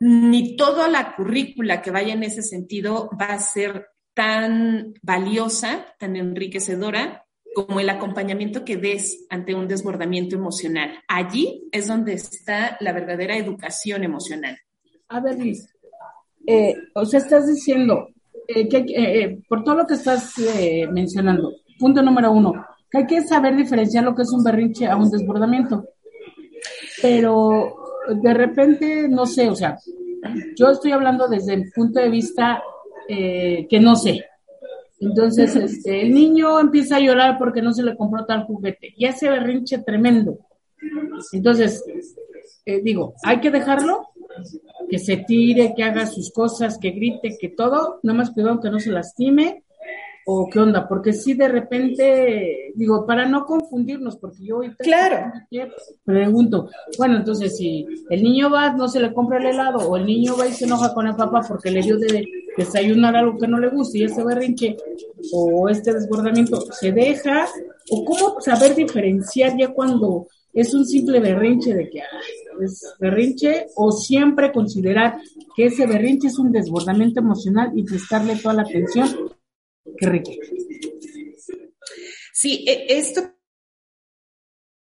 ni 0.00 0.56
toda 0.56 0.88
la 0.88 1.14
currícula 1.16 1.82
que 1.82 1.90
vaya 1.90 2.12
en 2.12 2.22
ese 2.22 2.42
sentido 2.42 3.10
va 3.20 3.26
a 3.26 3.40
ser 3.40 3.88
tan 4.14 4.94
valiosa, 5.02 5.94
tan 5.98 6.16
enriquecedora 6.16 7.27
como 7.54 7.80
el 7.80 7.90
acompañamiento 7.90 8.64
que 8.64 8.76
des 8.76 9.26
ante 9.30 9.54
un 9.54 9.68
desbordamiento 9.68 10.36
emocional. 10.36 10.90
Allí 11.08 11.68
es 11.72 11.88
donde 11.88 12.12
está 12.14 12.76
la 12.80 12.92
verdadera 12.92 13.36
educación 13.36 14.04
emocional. 14.04 14.58
A 15.08 15.20
ver, 15.20 15.38
Liz, 15.38 15.66
eh, 16.46 16.74
o 16.94 17.04
sea, 17.04 17.20
estás 17.20 17.46
diciendo 17.46 18.08
eh, 18.46 18.68
que 18.68 18.78
eh, 18.78 19.38
por 19.48 19.64
todo 19.64 19.76
lo 19.76 19.86
que 19.86 19.94
estás 19.94 20.34
mencionando, 20.92 21.52
punto 21.78 22.02
número 22.02 22.32
uno, 22.32 22.64
que 22.90 22.98
hay 22.98 23.06
que 23.06 23.22
saber 23.22 23.56
diferenciar 23.56 24.04
lo 24.04 24.14
que 24.14 24.22
es 24.22 24.32
un 24.32 24.42
berrinche 24.42 24.86
a 24.86 24.96
un 24.96 25.10
desbordamiento. 25.10 25.84
Pero 27.02 27.74
de 28.22 28.34
repente, 28.34 29.08
no 29.08 29.26
sé, 29.26 29.48
o 29.48 29.54
sea, 29.54 29.76
yo 30.56 30.70
estoy 30.70 30.92
hablando 30.92 31.28
desde 31.28 31.54
el 31.54 31.70
punto 31.74 32.00
de 32.00 32.08
vista 32.08 32.62
que 33.08 33.80
no 33.80 33.96
sé, 33.96 34.24
entonces, 35.00 35.54
este, 35.54 36.02
el 36.02 36.12
niño 36.12 36.58
empieza 36.58 36.96
a 36.96 37.00
llorar 37.00 37.38
porque 37.38 37.62
no 37.62 37.72
se 37.72 37.82
le 37.82 37.96
compró 37.96 38.24
tal 38.26 38.44
juguete. 38.44 38.92
Y 38.96 39.06
hace 39.06 39.28
berrinche 39.28 39.78
tremendo. 39.78 40.38
Entonces, 41.32 41.84
eh, 42.64 42.80
digo, 42.82 43.14
hay 43.22 43.40
que 43.40 43.50
dejarlo, 43.50 44.08
que 44.88 44.98
se 44.98 45.18
tire, 45.18 45.74
que 45.76 45.84
haga 45.84 46.06
sus 46.06 46.32
cosas, 46.32 46.78
que 46.78 46.90
grite, 46.90 47.36
que 47.40 47.48
todo, 47.48 48.00
nada 48.02 48.18
más 48.18 48.30
cuidado 48.30 48.60
que 48.60 48.70
no 48.70 48.78
se 48.78 48.90
lastime 48.90 49.64
o 50.30 50.46
qué 50.50 50.60
onda, 50.60 50.86
porque 50.86 51.14
si 51.14 51.32
de 51.32 51.48
repente, 51.48 52.72
digo, 52.74 53.06
para 53.06 53.24
no 53.24 53.46
confundirnos, 53.46 54.18
porque 54.18 54.44
yo 54.44 54.56
ahorita 54.56 54.84
claro. 54.84 55.32
pregunto, 56.04 56.68
bueno, 56.98 57.16
entonces 57.16 57.56
si 57.56 57.86
el 58.10 58.22
niño 58.22 58.50
va, 58.50 58.74
no 58.74 58.88
se 58.88 59.00
le 59.00 59.14
compra 59.14 59.38
el 59.38 59.46
helado, 59.46 59.88
o 59.88 59.96
el 59.96 60.04
niño 60.04 60.36
va 60.38 60.46
y 60.46 60.52
se 60.52 60.66
enoja 60.66 60.92
con 60.92 61.06
el 61.06 61.16
papá 61.16 61.40
porque 61.48 61.70
le 61.70 61.80
dio 61.80 61.96
de 61.96 62.26
desayunar 62.58 63.16
algo 63.16 63.38
que 63.38 63.48
no 63.48 63.58
le 63.58 63.68
gusta 63.68 63.96
y 63.96 64.04
ese 64.04 64.22
berrinche 64.22 64.76
o 65.32 65.68
este 65.70 65.94
desbordamiento 65.94 66.60
se 66.72 66.92
deja, 66.92 67.48
o 67.90 68.04
cómo 68.04 68.40
saber 68.40 68.74
diferenciar 68.74 69.56
ya 69.56 69.68
cuando 69.68 70.26
es 70.52 70.74
un 70.74 70.84
simple 70.84 71.20
berrinche 71.20 71.72
de 71.72 71.88
que 71.88 72.02
es 72.60 72.94
berrinche 72.98 73.66
o 73.76 73.92
siempre 73.92 74.52
considerar 74.52 75.18
que 75.54 75.66
ese 75.66 75.86
berrinche 75.86 76.26
es 76.26 76.38
un 76.38 76.52
desbordamiento 76.52 77.20
emocional 77.20 77.70
y 77.74 77.84
prestarle 77.84 78.36
toda 78.36 78.54
la 78.54 78.62
atención 78.62 79.08
Qué 79.96 80.06
rico. 80.06 80.30
Sí, 82.32 82.64
e, 82.68 82.86
esto 82.98 83.34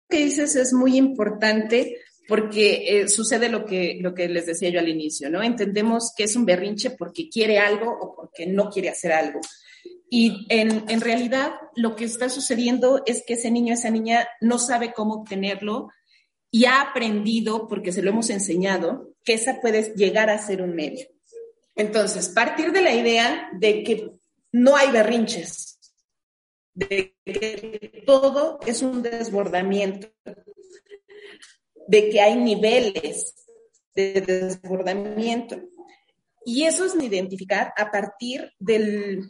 que 0.08 0.24
dices 0.24 0.56
es 0.56 0.72
muy 0.72 0.96
importante 0.96 1.98
porque 2.28 3.00
eh, 3.00 3.08
sucede 3.08 3.48
lo 3.48 3.64
que, 3.64 3.98
lo 4.00 4.14
que 4.14 4.28
les 4.28 4.46
decía 4.46 4.68
yo 4.70 4.80
al 4.80 4.88
inicio, 4.88 5.30
¿no? 5.30 5.42
Entendemos 5.42 6.12
que 6.16 6.24
es 6.24 6.36
un 6.36 6.44
berrinche 6.44 6.90
porque 6.90 7.28
quiere 7.28 7.58
algo 7.58 7.90
o 7.90 8.14
porque 8.14 8.46
no 8.46 8.68
quiere 8.70 8.88
hacer 8.88 9.12
algo. 9.12 9.40
Y 10.10 10.46
en, 10.48 10.84
en 10.88 11.00
realidad 11.00 11.54
lo 11.74 11.96
que 11.96 12.04
está 12.04 12.28
sucediendo 12.28 13.02
es 13.06 13.24
que 13.26 13.34
ese 13.34 13.50
niño, 13.50 13.74
esa 13.74 13.90
niña 13.90 14.28
no 14.40 14.58
sabe 14.58 14.92
cómo 14.92 15.14
obtenerlo 15.14 15.88
y 16.50 16.64
ha 16.64 16.80
aprendido, 16.80 17.68
porque 17.68 17.92
se 17.92 18.02
lo 18.02 18.10
hemos 18.10 18.30
enseñado, 18.30 19.14
que 19.24 19.34
esa 19.34 19.60
puede 19.60 19.94
llegar 19.94 20.30
a 20.30 20.38
ser 20.38 20.62
un 20.62 20.74
medio. 20.74 21.06
Entonces, 21.74 22.28
partir 22.30 22.72
de 22.72 22.82
la 22.82 22.94
idea 22.94 23.50
de 23.52 23.82
que 23.82 24.10
no 24.52 24.76
hay 24.76 24.90
berrinches, 24.90 25.78
de 26.72 27.14
que 27.24 28.02
todo 28.06 28.58
es 28.66 28.82
un 28.82 29.02
desbordamiento, 29.02 30.08
de 31.86 32.10
que 32.10 32.20
hay 32.20 32.36
niveles 32.36 33.34
de 33.94 34.20
desbordamiento. 34.20 35.60
Y 36.44 36.64
eso 36.64 36.84
es 36.84 36.94
identificar 36.94 37.72
a 37.76 37.90
partir 37.90 38.52
del 38.58 39.28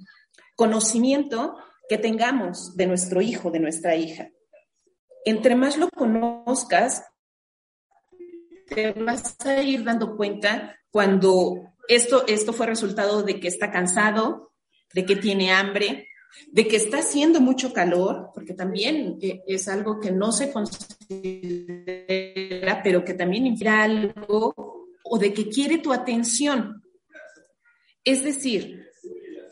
conocimiento 0.54 1.56
que 1.88 1.98
tengamos 1.98 2.76
de 2.76 2.86
nuestro 2.86 3.20
hijo, 3.20 3.50
de 3.50 3.60
nuestra 3.60 3.96
hija. 3.96 4.30
Entre 5.24 5.54
más 5.54 5.76
lo 5.76 5.88
conozcas, 5.90 7.04
te 8.68 8.92
vas 8.92 9.36
a 9.46 9.62
ir 9.62 9.84
dando 9.84 10.16
cuenta 10.16 10.76
cuando 10.90 11.72
esto, 11.88 12.26
esto 12.26 12.52
fue 12.52 12.66
resultado 12.66 13.22
de 13.22 13.38
que 13.38 13.48
está 13.48 13.70
cansado, 13.70 14.52
de 14.92 15.04
que 15.04 15.16
tiene 15.16 15.52
hambre, 15.52 16.08
de 16.50 16.68
que 16.68 16.76
está 16.76 16.98
haciendo 16.98 17.40
mucho 17.40 17.72
calor, 17.72 18.30
porque 18.34 18.54
también 18.54 19.18
eh, 19.20 19.42
es 19.46 19.68
algo 19.68 20.00
que 20.00 20.10
no 20.10 20.32
se 20.32 20.52
considera, 20.52 21.02
pero 22.82 23.04
que 23.04 23.14
también 23.14 23.46
influye 23.46 23.70
algo, 23.70 24.54
o 25.04 25.18
de 25.18 25.32
que 25.32 25.48
quiere 25.48 25.78
tu 25.78 25.92
atención. 25.92 26.82
Es 28.04 28.22
decir, 28.22 28.86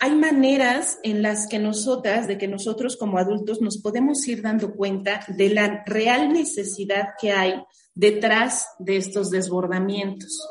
hay 0.00 0.14
maneras 0.14 0.98
en 1.02 1.22
las 1.22 1.46
que 1.46 1.58
nosotras, 1.58 2.26
de 2.26 2.38
que 2.38 2.48
nosotros 2.48 2.96
como 2.96 3.18
adultos 3.18 3.60
nos 3.60 3.78
podemos 3.78 4.26
ir 4.28 4.42
dando 4.42 4.74
cuenta 4.74 5.24
de 5.28 5.48
la 5.50 5.82
real 5.86 6.32
necesidad 6.32 7.08
que 7.20 7.32
hay 7.32 7.54
detrás 7.94 8.68
de 8.78 8.96
estos 8.96 9.30
desbordamientos. 9.30 10.46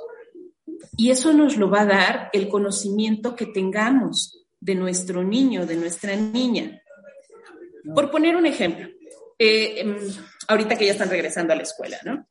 Y 0.98 1.12
eso 1.12 1.34
nos 1.34 1.58
lo 1.58 1.70
va 1.70 1.82
a 1.82 1.86
dar 1.86 2.30
el 2.34 2.48
conocimiento 2.50 3.36
que 3.36 3.48
tengamos 3.48 4.43
de 4.64 4.76
nuestro 4.76 5.24
niño, 5.24 5.66
de 5.66 5.76
nuestra 5.76 6.16
niña. 6.16 6.82
Por 7.94 8.10
poner 8.10 8.38
un 8.38 8.46
ejemplo, 8.46 8.88
eh, 9.38 9.82
em, 9.82 9.98
ahorita 10.48 10.78
que 10.78 10.86
ya 10.86 10.94
están 10.94 11.10
regresando 11.10 11.52
a 11.52 11.58
la 11.58 11.64
escuela, 11.64 12.00
¿no? 12.06 12.28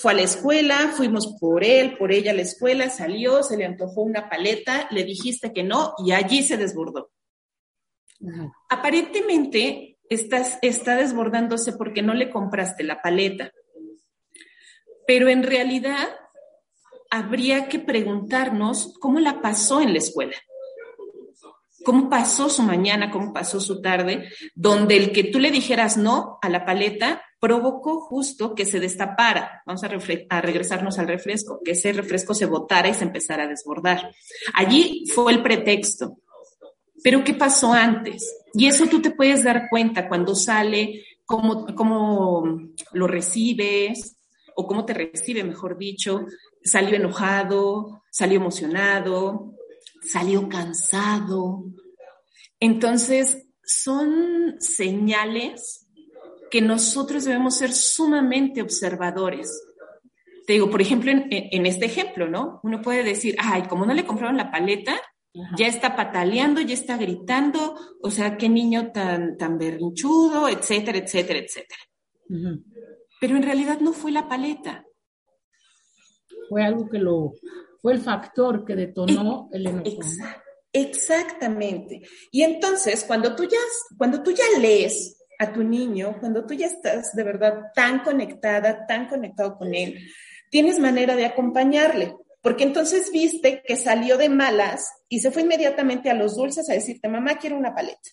fue 0.00 0.12
a 0.12 0.14
la 0.14 0.22
escuela, 0.22 0.92
fuimos 0.94 1.34
por 1.40 1.64
él, 1.64 1.96
por 1.98 2.12
ella 2.12 2.30
a 2.30 2.34
la 2.34 2.42
escuela, 2.42 2.90
salió, 2.90 3.42
se 3.42 3.56
le 3.56 3.64
antojó 3.64 4.02
una 4.02 4.28
paleta, 4.28 4.86
le 4.92 5.02
dijiste 5.02 5.52
que 5.52 5.64
no 5.64 5.94
y 6.04 6.12
allí 6.12 6.44
se 6.44 6.56
desbordó. 6.56 7.10
Aparentemente 8.68 9.98
estás, 10.08 10.60
está 10.62 10.94
desbordándose 10.94 11.72
porque 11.72 12.02
no 12.02 12.14
le 12.14 12.30
compraste 12.30 12.84
la 12.84 13.02
paleta, 13.02 13.50
pero 15.08 15.28
en 15.28 15.42
realidad 15.42 16.08
habría 17.10 17.68
que 17.68 17.80
preguntarnos 17.80 18.94
cómo 19.00 19.18
la 19.18 19.40
pasó 19.40 19.80
en 19.80 19.92
la 19.92 19.98
escuela 19.98 20.36
cómo 21.88 22.10
pasó 22.10 22.50
su 22.50 22.62
mañana, 22.62 23.10
cómo 23.10 23.32
pasó 23.32 23.62
su 23.62 23.80
tarde, 23.80 24.28
donde 24.54 24.94
el 24.98 25.10
que 25.10 25.24
tú 25.24 25.38
le 25.38 25.50
dijeras 25.50 25.96
no 25.96 26.38
a 26.42 26.50
la 26.50 26.66
paleta 26.66 27.22
provocó 27.40 27.98
justo 28.02 28.54
que 28.54 28.66
se 28.66 28.78
destapara, 28.78 29.62
vamos 29.64 29.82
a, 29.84 29.88
regresarnos 30.42 30.98
al 30.98 31.08
refresco, 31.08 31.62
que 31.64 31.70
ese 31.70 31.94
refresco 31.94 32.34
se 32.34 32.44
botara 32.44 32.90
y 32.90 32.94
se 32.94 33.04
empezara 33.04 33.44
a 33.44 33.48
desbordar. 33.48 34.12
Allí 34.52 35.06
fue 35.14 35.32
el 35.32 35.42
pretexto. 35.42 36.18
Pero 37.02 37.24
¿qué 37.24 37.32
pasó 37.32 37.72
antes? 37.72 38.36
Y 38.52 38.66
eso 38.66 38.86
tú 38.86 39.00
te 39.00 39.12
puedes 39.12 39.42
dar 39.42 39.70
cuenta 39.70 40.10
cuando 40.10 40.34
sale, 40.34 41.06
cómo, 41.24 41.74
cómo 41.74 42.68
lo 42.92 43.06
recibes, 43.06 44.18
o 44.56 44.66
cómo 44.66 44.84
te 44.84 44.92
recibe, 44.92 45.42
mejor 45.42 45.78
dicho, 45.78 46.26
salió 46.62 46.96
enojado, 46.96 48.02
salió 48.10 48.36
emocionado, 48.36 49.54
salió 50.02 50.48
cansado. 50.48 51.64
Entonces, 52.60 53.46
son 53.64 54.56
señales 54.60 55.86
que 56.50 56.62
nosotros 56.62 57.24
debemos 57.24 57.56
ser 57.56 57.72
sumamente 57.72 58.62
observadores. 58.62 59.62
Te 60.46 60.54
digo, 60.54 60.70
por 60.70 60.80
ejemplo, 60.80 61.10
en, 61.10 61.66
este 61.66 61.84
ejemplo, 61.84 62.28
¿no? 62.28 62.60
Uno 62.62 62.80
puede 62.80 63.02
decir, 63.02 63.36
ay, 63.38 63.64
como 63.68 63.84
no 63.84 63.92
le 63.92 64.06
compraron 64.06 64.38
la 64.38 64.50
paleta, 64.50 64.98
ya 65.56 65.66
está 65.66 65.94
pataleando, 65.94 66.62
ya 66.62 66.72
está 66.72 66.96
gritando, 66.96 67.76
o 68.00 68.10
sea, 68.10 68.38
qué 68.38 68.48
niño 68.48 68.90
tan, 68.92 69.36
tan 69.36 69.58
berrinchudo, 69.58 70.48
etcétera, 70.48 70.98
etcétera, 70.98 71.40
etcétera. 71.40 71.80
Pero 73.20 73.36
en 73.36 73.42
realidad 73.42 73.80
no 73.80 73.92
fue 73.92 74.10
la 74.10 74.26
paleta. 74.26 74.84
Fue 76.48 76.64
algo 76.64 76.88
que 76.88 76.98
lo, 76.98 77.34
fue 77.80 77.92
el 77.92 78.00
factor 78.00 78.64
que 78.64 78.74
detonó 78.74 79.48
el 79.52 79.66
enojo. 79.66 80.00
Exactamente. 80.72 82.02
Y 82.30 82.42
entonces, 82.42 83.04
cuando 83.04 83.34
tú 83.34 83.44
ya, 83.44 83.58
cuando 83.96 84.22
tú 84.22 84.32
ya 84.32 84.44
lees 84.60 85.16
a 85.38 85.52
tu 85.52 85.62
niño, 85.62 86.16
cuando 86.20 86.44
tú 86.44 86.54
ya 86.54 86.66
estás 86.66 87.14
de 87.14 87.22
verdad 87.22 87.70
tan 87.74 88.00
conectada, 88.00 88.86
tan 88.86 89.08
conectado 89.08 89.56
con 89.56 89.74
él, 89.74 89.98
tienes 90.50 90.78
manera 90.78 91.16
de 91.16 91.26
acompañarle. 91.26 92.14
Porque 92.40 92.64
entonces 92.64 93.10
viste 93.12 93.62
que 93.66 93.76
salió 93.76 94.16
de 94.16 94.28
malas 94.28 94.88
y 95.08 95.20
se 95.20 95.30
fue 95.30 95.42
inmediatamente 95.42 96.10
a 96.10 96.14
los 96.14 96.36
dulces 96.36 96.68
a 96.70 96.74
decirte, 96.74 97.08
mamá, 97.08 97.36
quiero 97.38 97.56
una 97.56 97.74
paleta. 97.74 98.10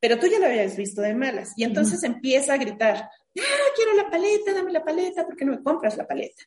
Pero 0.00 0.18
tú 0.18 0.26
ya 0.26 0.38
lo 0.38 0.46
habías 0.46 0.76
visto 0.76 1.00
de 1.02 1.14
malas. 1.14 1.52
Y 1.56 1.64
entonces 1.64 2.02
empieza 2.02 2.54
a 2.54 2.58
gritar, 2.58 2.96
ah, 2.96 3.68
quiero 3.76 3.94
la 3.94 4.10
paleta, 4.10 4.52
dame 4.52 4.72
la 4.72 4.84
paleta, 4.84 5.24
¿por 5.24 5.36
qué 5.36 5.44
no 5.44 5.52
me 5.52 5.62
compras 5.62 5.96
la 5.96 6.06
paleta? 6.06 6.42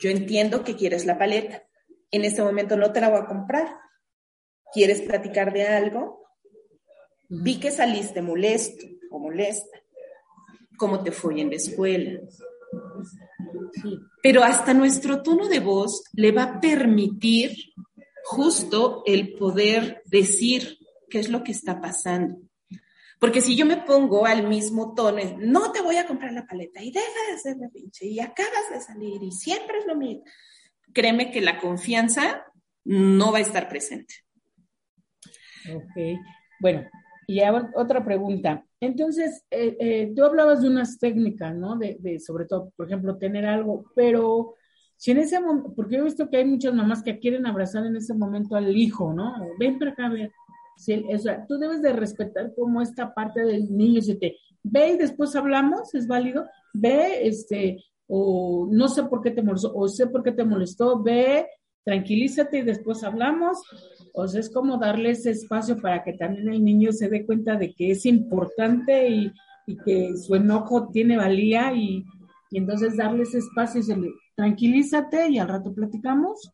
Yo 0.00 0.10
entiendo 0.10 0.64
que 0.64 0.76
quieres 0.76 1.06
la 1.06 1.18
paleta. 1.18 1.62
En 2.10 2.24
este 2.24 2.42
momento 2.42 2.76
no 2.76 2.92
te 2.92 3.00
la 3.00 3.08
voy 3.08 3.20
a 3.20 3.26
comprar. 3.26 3.68
¿Quieres 4.72 5.02
platicar 5.02 5.52
de 5.52 5.66
algo? 5.66 6.24
Vi 7.28 7.58
que 7.58 7.70
saliste 7.70 8.22
molesto 8.22 8.86
o 9.10 9.18
molesta. 9.18 9.78
¿Cómo 10.76 11.02
te 11.02 11.12
fue 11.12 11.40
en 11.40 11.50
la 11.50 11.56
escuela? 11.56 12.20
Pero 14.22 14.42
hasta 14.42 14.74
nuestro 14.74 15.22
tono 15.22 15.48
de 15.48 15.60
voz 15.60 16.04
le 16.12 16.32
va 16.32 16.42
a 16.42 16.60
permitir 16.60 17.56
justo 18.24 19.02
el 19.06 19.34
poder 19.34 20.02
decir 20.06 20.78
qué 21.08 21.20
es 21.20 21.28
lo 21.28 21.42
que 21.42 21.52
está 21.52 21.80
pasando. 21.80 22.45
Porque 23.18 23.40
si 23.40 23.56
yo 23.56 23.64
me 23.64 23.78
pongo 23.78 24.26
al 24.26 24.46
mismo 24.46 24.94
tono, 24.94 25.18
no 25.38 25.72
te 25.72 25.80
voy 25.80 25.96
a 25.96 26.06
comprar 26.06 26.32
la 26.32 26.46
paleta 26.46 26.82
y 26.82 26.92
deja 26.92 27.06
de 27.28 27.34
hacer 27.34 27.56
la 27.56 27.68
pinche 27.70 28.06
y 28.06 28.20
acabas 28.20 28.70
de 28.70 28.80
salir 28.80 29.22
y 29.22 29.32
siempre 29.32 29.78
es 29.78 29.86
lo 29.86 29.96
mismo, 29.96 30.22
créeme 30.92 31.30
que 31.30 31.40
la 31.40 31.58
confianza 31.58 32.44
no 32.84 33.32
va 33.32 33.38
a 33.38 33.42
estar 33.42 33.68
presente. 33.68 34.14
Ok, 35.74 36.18
bueno, 36.60 36.86
y 37.26 37.40
otra 37.74 38.04
pregunta. 38.04 38.64
Entonces, 38.80 39.44
eh, 39.50 39.76
eh, 39.80 40.12
tú 40.14 40.24
hablabas 40.24 40.62
de 40.62 40.68
unas 40.68 40.98
técnicas, 40.98 41.54
¿no? 41.56 41.76
De, 41.76 42.20
sobre 42.20 42.44
todo, 42.44 42.72
por 42.76 42.86
ejemplo, 42.86 43.18
tener 43.18 43.46
algo, 43.46 43.84
pero 43.94 44.54
si 44.96 45.10
en 45.10 45.18
ese 45.18 45.40
momento, 45.40 45.72
porque 45.74 45.96
he 45.96 46.02
visto 46.02 46.28
que 46.30 46.36
hay 46.36 46.44
muchas 46.44 46.72
mamás 46.72 47.02
que 47.02 47.18
quieren 47.18 47.46
abrazar 47.46 47.84
en 47.84 47.96
ese 47.96 48.14
momento 48.14 48.54
al 48.54 48.76
hijo, 48.76 49.12
¿no? 49.12 49.34
Ven 49.58 49.78
para 49.78 49.92
acá, 49.92 50.08
ver. 50.08 50.30
Tú 51.48 51.58
debes 51.58 51.82
de 51.82 51.92
respetar 51.92 52.54
como 52.54 52.82
esta 52.82 53.14
parte 53.14 53.42
del 53.44 53.76
niño, 53.76 54.02
si 54.02 54.14
te 54.16 54.36
ve 54.62 54.92
y 54.92 54.98
después 54.98 55.34
hablamos, 55.36 55.94
es 55.94 56.06
válido, 56.06 56.46
ve, 56.72 57.26
este, 57.26 57.84
o 58.06 58.68
no 58.70 58.88
sé 58.88 59.04
por 59.04 59.22
qué 59.22 59.30
te 59.30 59.42
molestó, 59.42 59.74
o 59.74 59.88
sé 59.88 60.06
por 60.06 60.22
qué 60.22 60.32
te 60.32 60.44
molestó, 60.44 61.02
ve, 61.02 61.46
tranquilízate 61.84 62.58
y 62.58 62.62
después 62.62 63.04
hablamos, 63.04 63.58
o 64.12 64.26
sea, 64.26 64.40
es 64.40 64.50
como 64.50 64.76
darle 64.76 65.10
ese 65.10 65.30
espacio 65.30 65.80
para 65.80 66.02
que 66.02 66.14
también 66.14 66.48
el 66.48 66.64
niño 66.64 66.92
se 66.92 67.08
dé 67.08 67.24
cuenta 67.24 67.56
de 67.56 67.72
que 67.74 67.92
es 67.92 68.04
importante 68.06 69.08
y, 69.08 69.32
que 69.84 70.16
su 70.16 70.36
enojo 70.36 70.88
tiene 70.92 71.16
valía 71.16 71.72
y, 71.72 72.04
entonces 72.52 72.96
darle 72.96 73.24
ese 73.24 73.38
espacio 73.38 73.80
y 73.80 73.82
se 73.82 73.96
le, 73.96 74.10
tranquilízate 74.36 75.28
y 75.28 75.38
al 75.38 75.48
rato 75.48 75.74
platicamos. 75.74 76.52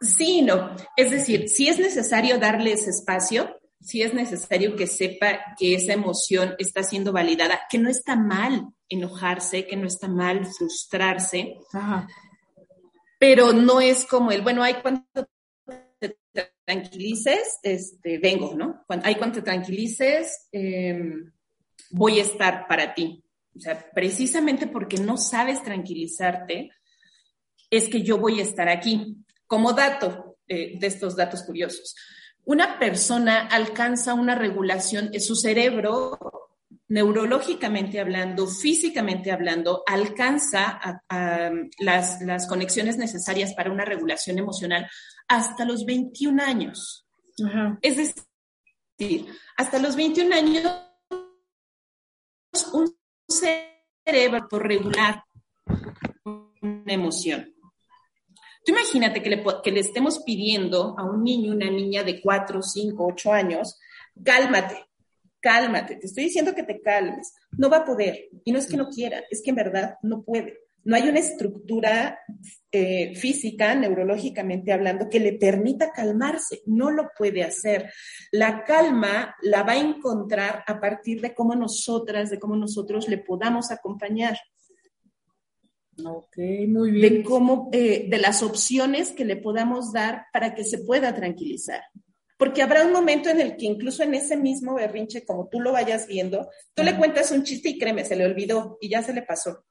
Sí, 0.00 0.42
no. 0.42 0.74
Es 0.96 1.10
decir, 1.10 1.48
si 1.48 1.68
es 1.68 1.78
necesario 1.78 2.38
darle 2.38 2.72
ese 2.72 2.90
espacio, 2.90 3.60
si 3.80 4.02
es 4.02 4.14
necesario 4.14 4.76
que 4.76 4.86
sepa 4.86 5.54
que 5.58 5.74
esa 5.74 5.92
emoción 5.92 6.54
está 6.58 6.82
siendo 6.82 7.12
validada, 7.12 7.62
que 7.68 7.78
no 7.78 7.88
está 7.88 8.16
mal 8.16 8.68
enojarse, 8.88 9.66
que 9.66 9.76
no 9.76 9.86
está 9.86 10.08
mal 10.08 10.46
frustrarse, 10.46 11.56
pero 13.18 13.52
no 13.52 13.80
es 13.80 14.04
como 14.04 14.32
el, 14.32 14.42
bueno, 14.42 14.62
hay 14.62 14.74
cuando 14.82 15.04
te 15.98 16.18
tranquilices, 16.64 17.58
este, 17.62 18.18
vengo, 18.18 18.54
¿no? 18.54 18.82
Cuando, 18.86 19.06
hay 19.06 19.16
cuando 19.16 19.36
te 19.36 19.42
tranquilices, 19.42 20.48
em, 20.52 21.32
voy 21.90 22.20
a 22.20 22.22
estar 22.22 22.66
para 22.66 22.94
ti. 22.94 23.22
O 23.56 23.60
sea, 23.60 23.90
precisamente 23.92 24.66
porque 24.66 24.96
no 24.96 25.16
sabes 25.16 25.62
tranquilizarte, 25.62 26.70
es 27.68 27.88
que 27.88 28.02
yo 28.02 28.18
voy 28.18 28.40
a 28.40 28.44
estar 28.44 28.68
aquí. 28.68 29.16
Como 29.50 29.72
dato 29.72 30.36
eh, 30.46 30.78
de 30.78 30.86
estos 30.86 31.16
datos 31.16 31.42
curiosos, 31.42 31.96
una 32.44 32.78
persona 32.78 33.48
alcanza 33.48 34.14
una 34.14 34.36
regulación 34.36 35.10
en 35.12 35.20
su 35.20 35.34
cerebro, 35.34 36.16
neurológicamente 36.86 37.98
hablando, 37.98 38.46
físicamente 38.46 39.32
hablando, 39.32 39.82
alcanza 39.88 41.02
las, 41.80 42.22
las 42.22 42.46
conexiones 42.46 42.96
necesarias 42.96 43.52
para 43.54 43.72
una 43.72 43.84
regulación 43.84 44.38
emocional 44.38 44.88
hasta 45.26 45.64
los 45.64 45.84
21 45.84 46.40
años. 46.44 47.08
Es 47.82 47.96
decir, 47.96 49.26
hasta 49.56 49.80
los 49.80 49.96
21 49.96 50.32
años, 50.32 50.64
un 52.72 52.96
cerebro 53.28 54.46
por 54.48 54.64
regular 54.64 55.24
una 56.62 56.92
emoción. 56.92 57.59
Imagínate 58.70 59.20
que 59.20 59.30
le, 59.30 59.42
que 59.64 59.72
le 59.72 59.80
estemos 59.80 60.20
pidiendo 60.20 60.94
a 60.96 61.04
un 61.04 61.24
niño, 61.24 61.52
una 61.52 61.68
niña 61.68 62.04
de 62.04 62.20
4, 62.20 62.62
5, 62.62 63.04
8 63.04 63.32
años, 63.32 63.78
cálmate, 64.24 64.86
cálmate, 65.40 65.96
te 65.96 66.06
estoy 66.06 66.24
diciendo 66.24 66.54
que 66.54 66.62
te 66.62 66.80
calmes. 66.80 67.34
No 67.58 67.68
va 67.68 67.78
a 67.78 67.84
poder. 67.84 68.28
Y 68.44 68.52
no 68.52 68.58
es 68.58 68.68
que 68.68 68.76
no 68.76 68.88
quiera, 68.88 69.24
es 69.28 69.42
que 69.42 69.50
en 69.50 69.56
verdad 69.56 69.96
no 70.02 70.22
puede. 70.22 70.58
No 70.84 70.94
hay 70.94 71.08
una 71.08 71.18
estructura 71.18 72.20
eh, 72.70 73.14
física, 73.16 73.74
neurológicamente 73.74 74.72
hablando, 74.72 75.08
que 75.08 75.18
le 75.18 75.32
permita 75.32 75.90
calmarse. 75.90 76.62
No 76.66 76.92
lo 76.92 77.10
puede 77.18 77.42
hacer. 77.42 77.90
La 78.30 78.62
calma 78.62 79.34
la 79.42 79.64
va 79.64 79.72
a 79.72 79.80
encontrar 79.80 80.62
a 80.64 80.80
partir 80.80 81.20
de 81.20 81.34
cómo 81.34 81.56
nosotras, 81.56 82.30
de 82.30 82.38
cómo 82.38 82.54
nosotros 82.54 83.08
le 83.08 83.18
podamos 83.18 83.72
acompañar. 83.72 84.38
Ok, 86.04 86.36
muy 86.68 86.92
bien. 86.92 87.14
De 87.14 87.22
cómo, 87.22 87.68
eh, 87.72 88.06
de 88.08 88.18
las 88.18 88.42
opciones 88.42 89.12
que 89.12 89.24
le 89.24 89.36
podamos 89.36 89.92
dar 89.92 90.26
para 90.32 90.54
que 90.54 90.64
se 90.64 90.78
pueda 90.78 91.14
tranquilizar. 91.14 91.82
Porque 92.38 92.62
habrá 92.62 92.86
un 92.86 92.92
momento 92.92 93.28
en 93.28 93.40
el 93.40 93.56
que 93.56 93.66
incluso 93.66 94.02
en 94.02 94.14
ese 94.14 94.36
mismo 94.36 94.74
berrinche, 94.74 95.26
como 95.26 95.48
tú 95.48 95.60
lo 95.60 95.72
vayas 95.72 96.06
viendo, 96.06 96.48
tú 96.72 96.82
le 96.82 96.96
cuentas 96.96 97.30
un 97.32 97.44
chiste 97.44 97.68
y 97.68 97.78
créeme, 97.78 98.04
se 98.04 98.16
le 98.16 98.24
olvidó 98.24 98.78
y 98.80 98.88
ya 98.88 99.02
se 99.02 99.12
le 99.12 99.20
pasó. 99.22 99.66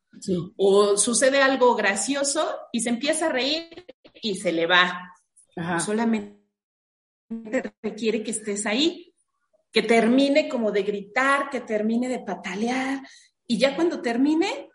O 0.55 0.95
sucede 0.95 1.41
algo 1.41 1.75
gracioso 1.75 2.47
y 2.71 2.81
se 2.81 2.89
empieza 2.89 3.25
a 3.27 3.31
reír 3.31 3.85
y 4.21 4.35
se 4.35 4.51
le 4.51 4.67
va. 4.67 5.01
Solamente 5.83 6.37
requiere 7.81 8.23
que 8.23 8.31
estés 8.31 8.65
ahí, 8.65 9.13
que 9.71 9.81
termine 9.81 10.47
como 10.47 10.71
de 10.71 10.83
gritar, 10.83 11.49
que 11.49 11.61
termine 11.61 12.07
de 12.07 12.19
patalear 12.19 13.01
y 13.47 13.57
ya 13.57 13.75
cuando 13.75 14.01
termine, 14.01 14.68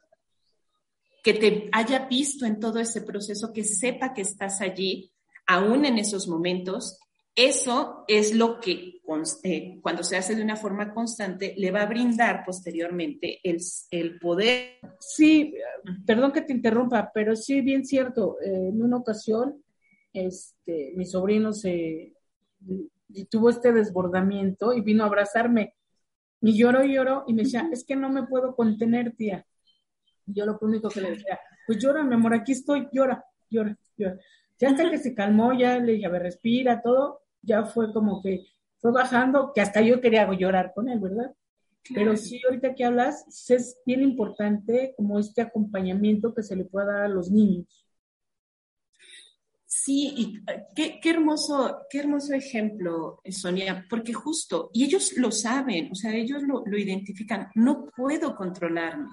que 1.25 1.33
te 1.33 1.69
haya 1.73 2.07
visto 2.07 2.45
en 2.45 2.61
todo 2.61 2.79
ese 2.79 3.01
proceso, 3.01 3.51
que 3.53 3.65
sepa 3.65 4.13
que 4.13 4.21
estás 4.21 4.61
allí, 4.61 5.11
aún 5.47 5.87
en 5.87 5.97
esos 5.99 6.29
momentos, 6.29 6.99
eso 7.35 8.05
es 8.07 8.35
lo 8.35 8.61
que 8.61 9.01
eh, 9.43 9.79
cuando 9.83 10.05
se 10.05 10.17
hace 10.17 10.37
de 10.37 10.43
una 10.43 10.57
forma 10.57 10.93
constante 10.93 11.55
le 11.57 11.71
va 11.71 11.83
a 11.83 11.87
brindar 11.87 12.45
posteriormente 12.45 13.41
el, 13.43 13.59
el 13.91 14.19
poder. 14.19 14.79
Sí, 15.01 15.55
perdón 16.07 16.33
que 16.33 16.43
te 16.43 16.53
interrumpa, 16.53 17.11
pero 17.13 17.35
sí, 17.35 17.63
bien 17.63 17.87
cierto. 17.87 18.37
en 18.43 18.81
una 18.83 18.99
ocasión, 18.99 19.65
este, 20.13 20.93
mi 20.95 21.07
sobrino 21.07 21.55
se, 21.55 22.13
tuvo 23.31 23.49
este 23.49 23.73
desbordamiento 23.73 24.75
y 24.75 24.83
vino 24.83 25.05
a 25.05 25.07
abrazarme. 25.07 25.75
Y 26.43 26.59
lloró 26.59 26.85
y 26.85 26.93
lloró 26.95 27.25
y 27.27 27.33
me 27.33 27.45
decía, 27.45 27.67
es 27.73 27.83
que 27.85 27.97
no 27.97 28.11
me 28.11 28.27
puedo 28.27 28.55
contener, 28.55 29.17
tía. 29.17 29.47
Y 30.27 30.35
yo 30.35 30.47
lo 30.47 30.59
único 30.61 30.89
que 30.89 31.01
le 31.01 31.11
decía, 31.11 31.39
pues 31.67 31.79
llora, 31.79 32.03
mi 32.03 32.15
amor, 32.15 32.35
aquí 32.35 32.53
estoy, 32.53 32.89
llora, 32.93 33.25
llora, 33.51 33.77
llora. 33.97 34.19
Ya 34.59 34.71
hasta 34.71 34.91
que 34.91 34.99
se 34.99 35.15
calmó, 35.15 35.53
ya 35.53 35.79
le 35.79 35.93
dije, 35.93 36.07
a 36.07 36.11
ver, 36.11 36.23
respira, 36.23 36.81
todo, 36.81 37.23
ya 37.43 37.65
fue 37.65 37.93
como 37.93 38.23
que 38.23 38.47
fue 38.79 38.93
bajando, 38.93 39.53
que 39.55 39.61
hasta 39.61 39.81
yo 39.81 40.01
quería 40.01 40.31
llorar 40.33 40.73
con 40.75 40.89
él, 40.89 41.01
¿verdad? 41.01 41.35
Pero 41.93 42.17
sí, 42.17 42.41
ahorita 42.45 42.75
que 42.75 42.85
hablas, 42.85 43.25
es 43.51 43.79
bien 43.85 44.03
importante 44.03 44.95
como 44.97 45.19
este 45.19 45.43
acompañamiento 45.43 46.35
que 46.35 46.43
se 46.43 46.57
le 46.57 46.65
pueda 46.65 46.87
dar 46.87 47.05
a 47.05 47.09
los 47.09 47.31
niños. 47.31 47.67
Sí, 49.67 50.15
y 50.17 50.37
eh, 50.51 50.65
qué, 50.75 50.99
qué, 51.03 51.11
hermoso, 51.11 51.81
qué 51.91 51.99
hermoso 51.99 52.33
ejemplo, 52.33 53.21
Sonia, 53.29 53.85
porque 53.91 54.15
justo, 54.15 54.71
y 54.73 54.85
ellos 54.85 55.15
lo 55.17 55.31
saben, 55.31 55.91
o 55.93 55.95
sea, 55.95 56.15
ellos 56.15 56.43
lo, 56.43 56.63
lo 56.65 56.79
identifican, 56.79 57.49
no 57.55 57.87
puedo 57.95 58.35
controlarme. 58.35 59.09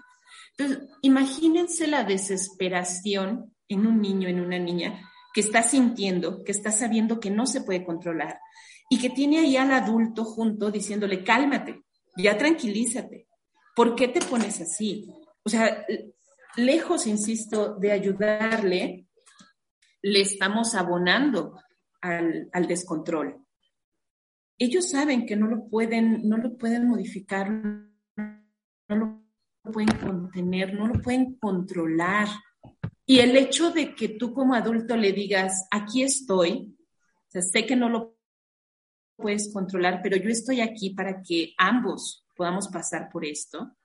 Entonces, 0.58 0.90
imagínense 1.02 1.88
la 1.88 2.04
desesperación 2.04 3.54
en 3.68 3.88
un 3.88 4.02
niño, 4.02 4.28
en 4.28 4.40
una 4.40 4.60
niña, 4.60 5.10
que 5.34 5.42
está 5.42 5.64
sintiendo, 5.64 6.44
que 6.44 6.52
está 6.52 6.72
sabiendo 6.72 7.20
que 7.20 7.30
no 7.30 7.46
se 7.46 7.62
puede 7.62 7.86
controlar 7.86 8.40
y 8.90 9.00
que 9.00 9.10
tiene 9.10 9.40
ahí 9.40 9.56
al 9.56 9.72
adulto 9.72 10.26
junto 10.26 10.70
diciéndole, 10.70 11.24
cálmate, 11.24 11.84
ya 12.18 12.38
tranquilízate, 12.38 13.28
¿por 13.76 13.96
qué 13.96 14.10
te 14.10 14.20
pones 14.20 14.60
así? 14.60 15.10
O 15.44 15.50
sea, 15.50 15.86
lejos, 16.58 17.08
insisto, 17.08 17.76
de 17.76 17.92
ayudarle, 17.94 19.08
le 20.02 20.22
estamos 20.22 20.76
abonando 20.76 21.56
al, 22.02 22.50
descontrol. 22.68 23.38
Ellos 24.58 24.90
saben 24.90 25.26
que 25.26 25.36
no 25.36 25.48
lo 25.48 25.68
pueden, 25.68 26.28
no 26.28 26.38
lo 26.38 26.58
pueden 26.58 26.88
modificar, 26.88 27.50
no 27.50 28.96
lo 28.96 29.21
pueden 29.64 29.96
contener, 29.98 30.74
no 30.74 30.88
lo 30.88 31.02
pueden 31.02 31.36
controlar. 31.36 32.28
Y 33.06 33.20
el 33.20 33.36
hecho 33.36 33.72
de 33.72 33.94
que 33.94 34.10
tú 34.10 34.34
como 34.34 34.54
adulto 34.54 34.96
le 34.96 35.12
digas, 35.12 35.68
aquí 35.70 36.04
estoy, 36.04 36.76
sé 37.30 37.66
que 37.66 37.76
no 37.76 37.90
lo 37.90 38.18
puedes 39.16 39.52
controlar, 39.54 40.02
pero 40.02 40.18
yo 40.18 40.30
estoy 40.30 40.62
aquí 40.62 40.92
para 40.92 41.22
que 41.22 41.54
ambos 41.58 42.26
podamos 42.36 42.68
pasar 42.68 43.10
por 43.12 43.24
esto, 43.26 43.76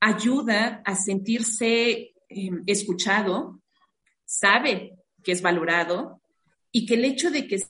ayuda 0.00 0.82
a 0.84 0.94
sentirse 0.94 2.14
em, 2.28 2.62
escuchado, 2.66 3.62
sabe 4.24 4.98
que 5.22 5.32
es 5.32 5.42
valorado 5.42 6.20
y 6.70 6.84
que 6.86 6.94
el 6.94 7.04
hecho 7.04 7.30
de 7.30 7.46
que 7.46 7.62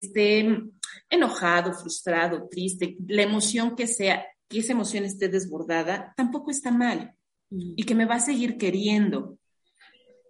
esté 0.00 0.60
enojado, 1.08 1.72
frustrado, 1.72 2.48
triste, 2.48 2.96
la 3.06 3.22
emoción 3.22 3.76
que 3.76 3.86
sea, 3.86 4.24
que 4.48 4.60
esa 4.60 4.72
emoción 4.72 5.04
esté 5.04 5.28
desbordada, 5.28 6.12
tampoco 6.16 6.50
está 6.50 6.70
mal 6.70 7.14
y 7.50 7.84
que 7.84 7.94
me 7.94 8.06
va 8.06 8.16
a 8.16 8.20
seguir 8.20 8.58
queriendo, 8.58 9.38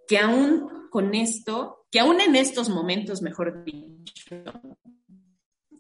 que 0.07 0.19
aún 0.19 0.89
con 0.91 1.15
esto, 1.15 1.87
que 1.91 2.01
aún 2.01 2.21
en 2.21 2.37
estos 2.37 2.69
momentos, 2.69 3.23
mejor 3.23 3.65
dicho, 3.65 4.43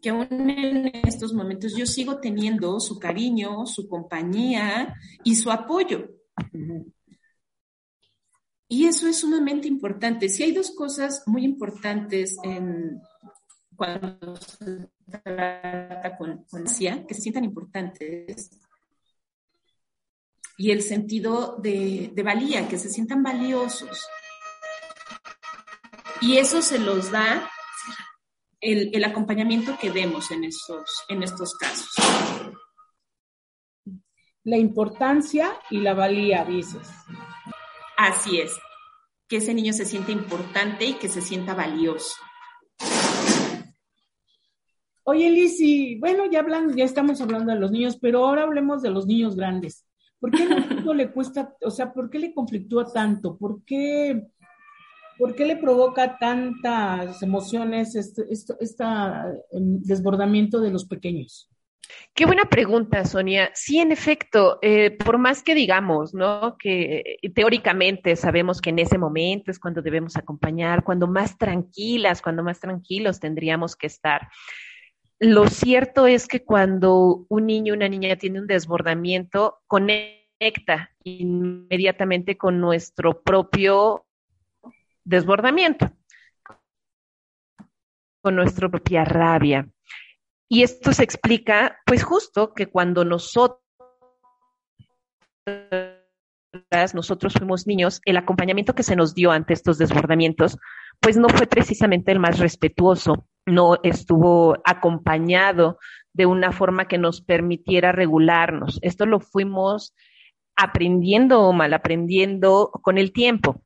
que 0.00 0.10
aún 0.10 0.50
en 0.50 0.92
estos 1.06 1.32
momentos 1.32 1.74
yo 1.76 1.86
sigo 1.86 2.20
teniendo 2.20 2.78
su 2.80 2.98
cariño, 2.98 3.66
su 3.66 3.88
compañía 3.88 4.94
y 5.24 5.34
su 5.34 5.50
apoyo. 5.50 6.08
Y 8.68 8.86
eso 8.86 9.08
es 9.08 9.18
sumamente 9.20 9.66
importante. 9.66 10.28
Si 10.28 10.42
hay 10.42 10.52
dos 10.52 10.70
cosas 10.72 11.22
muy 11.26 11.44
importantes 11.44 12.36
en, 12.44 13.00
cuando 13.74 14.36
se 14.36 14.88
trata 15.10 16.16
con, 16.16 16.44
con 16.44 16.64
que 16.64 17.14
se 17.14 17.20
sientan 17.20 17.44
importantes, 17.44 18.50
y 20.56 20.72
el 20.72 20.82
sentido 20.82 21.56
de, 21.56 22.10
de 22.12 22.22
valía, 22.22 22.68
que 22.68 22.78
se 22.78 22.90
sientan 22.90 23.22
valiosos. 23.22 24.06
Y 26.20 26.38
eso 26.38 26.62
se 26.62 26.80
los 26.80 27.12
da 27.12 27.48
el, 28.60 28.90
el 28.92 29.04
acompañamiento 29.04 29.78
que 29.78 29.92
demos 29.92 30.32
en 30.32 30.42
estos, 30.42 31.04
en 31.08 31.22
estos 31.22 31.54
casos. 31.54 31.92
La 34.42 34.56
importancia 34.56 35.60
y 35.70 35.78
la 35.78 35.94
valía, 35.94 36.44
dices. 36.44 36.88
Así 37.96 38.40
es, 38.40 38.58
que 39.28 39.36
ese 39.36 39.54
niño 39.54 39.72
se 39.72 39.84
sienta 39.84 40.10
importante 40.10 40.86
y 40.86 40.94
que 40.94 41.08
se 41.08 41.20
sienta 41.20 41.54
valioso. 41.54 42.16
Oye, 45.10 45.30
Lizzy, 45.30 45.96
bueno, 45.98 46.30
ya 46.30 46.40
hablando, 46.40 46.76
ya 46.76 46.84
estamos 46.84 47.18
hablando 47.22 47.50
de 47.50 47.58
los 47.58 47.70
niños, 47.70 47.96
pero 47.98 48.26
ahora 48.26 48.42
hablemos 48.42 48.82
de 48.82 48.90
los 48.90 49.06
niños 49.06 49.36
grandes. 49.36 49.86
¿Por 50.20 50.30
qué 50.30 50.46
no 50.84 50.92
le 50.92 51.10
cuesta, 51.10 51.56
o 51.62 51.70
sea, 51.70 51.94
por 51.94 52.10
qué 52.10 52.18
le 52.18 52.34
conflictúa 52.34 52.92
tanto? 52.92 53.38
¿Por 53.38 53.64
qué 53.64 54.26
¿Por 55.16 55.34
qué 55.34 55.46
le 55.46 55.56
provoca 55.56 56.18
tantas 56.18 57.22
emociones 57.22 57.96
este, 57.96 58.22
desbordamiento 59.50 60.60
de 60.60 60.70
los 60.70 60.84
pequeños? 60.84 61.50
Qué 62.14 62.26
buena 62.26 62.44
pregunta, 62.44 63.02
Sonia. 63.06 63.50
Sí, 63.54 63.78
en 63.78 63.92
efecto, 63.92 64.58
eh, 64.60 64.90
por 64.90 65.16
más 65.16 65.42
que 65.42 65.54
digamos, 65.54 66.12
¿no? 66.12 66.56
Que 66.58 67.16
teóricamente 67.34 68.14
sabemos 68.14 68.60
que 68.60 68.70
en 68.70 68.80
ese 68.80 68.98
momento 68.98 69.50
es 69.50 69.58
cuando 69.58 69.80
debemos 69.80 70.18
acompañar, 70.18 70.84
cuando 70.84 71.06
más 71.06 71.38
tranquilas, 71.38 72.20
cuando 72.20 72.44
más 72.44 72.60
tranquilos 72.60 73.20
tendríamos 73.20 73.74
que 73.74 73.86
estar. 73.86 74.28
Lo 75.20 75.48
cierto 75.48 76.06
es 76.06 76.28
que 76.28 76.44
cuando 76.44 77.26
un 77.28 77.46
niño 77.46 77.74
una 77.74 77.88
niña 77.88 78.16
tiene 78.16 78.40
un 78.40 78.46
desbordamiento, 78.46 79.58
conecta 79.66 80.90
inmediatamente 81.02 82.38
con 82.38 82.60
nuestro 82.60 83.20
propio 83.22 84.06
desbordamiento, 85.04 85.90
con 88.22 88.36
nuestra 88.36 88.68
propia 88.68 89.04
rabia. 89.04 89.68
Y 90.48 90.62
esto 90.62 90.92
se 90.92 91.02
explica, 91.02 91.80
pues 91.84 92.04
justo 92.04 92.54
que 92.54 92.66
cuando 92.66 93.04
nosotros 93.04 93.60
nosotros 96.94 97.34
fuimos 97.34 97.66
niños, 97.66 98.00
el 98.04 98.16
acompañamiento 98.16 98.74
que 98.74 98.82
se 98.82 98.96
nos 98.96 99.14
dio 99.14 99.30
ante 99.30 99.52
estos 99.52 99.78
desbordamientos, 99.78 100.56
pues 101.00 101.16
no 101.16 101.28
fue 101.28 101.46
precisamente 101.46 102.12
el 102.12 102.18
más 102.18 102.38
respetuoso, 102.38 103.27
no 103.48 103.78
estuvo 103.82 104.56
acompañado 104.64 105.78
de 106.12 106.26
una 106.26 106.52
forma 106.52 106.86
que 106.86 106.98
nos 106.98 107.20
permitiera 107.20 107.92
regularnos. 107.92 108.78
Esto 108.82 109.06
lo 109.06 109.20
fuimos 109.20 109.94
aprendiendo 110.56 111.40
o 111.42 111.52
mal 111.52 111.72
aprendiendo 111.72 112.70
con 112.82 112.98
el 112.98 113.12
tiempo. 113.12 113.62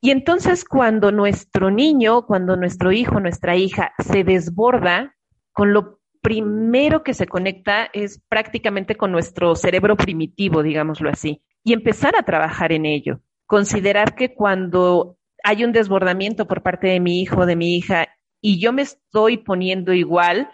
Y 0.00 0.10
entonces 0.10 0.64
cuando 0.64 1.10
nuestro 1.10 1.70
niño, 1.70 2.24
cuando 2.26 2.56
nuestro 2.56 2.92
hijo, 2.92 3.18
nuestra 3.18 3.56
hija 3.56 3.92
se 3.98 4.22
desborda, 4.22 5.16
con 5.52 5.72
lo 5.72 5.98
primero 6.20 7.02
que 7.02 7.14
se 7.14 7.26
conecta 7.26 7.88
es 7.92 8.22
prácticamente 8.28 8.94
con 8.94 9.10
nuestro 9.10 9.56
cerebro 9.56 9.96
primitivo, 9.96 10.62
digámoslo 10.62 11.10
así, 11.10 11.42
y 11.64 11.72
empezar 11.72 12.14
a 12.16 12.22
trabajar 12.22 12.70
en 12.70 12.86
ello. 12.86 13.20
Considerar 13.46 14.14
que 14.14 14.34
cuando 14.34 15.16
hay 15.42 15.64
un 15.64 15.72
desbordamiento 15.72 16.46
por 16.46 16.62
parte 16.62 16.88
de 16.88 17.00
mi 17.00 17.20
hijo, 17.20 17.46
de 17.46 17.56
mi 17.56 17.76
hija, 17.76 18.08
y 18.40 18.58
yo 18.58 18.72
me 18.72 18.82
estoy 18.82 19.38
poniendo 19.38 19.92
igual, 19.92 20.48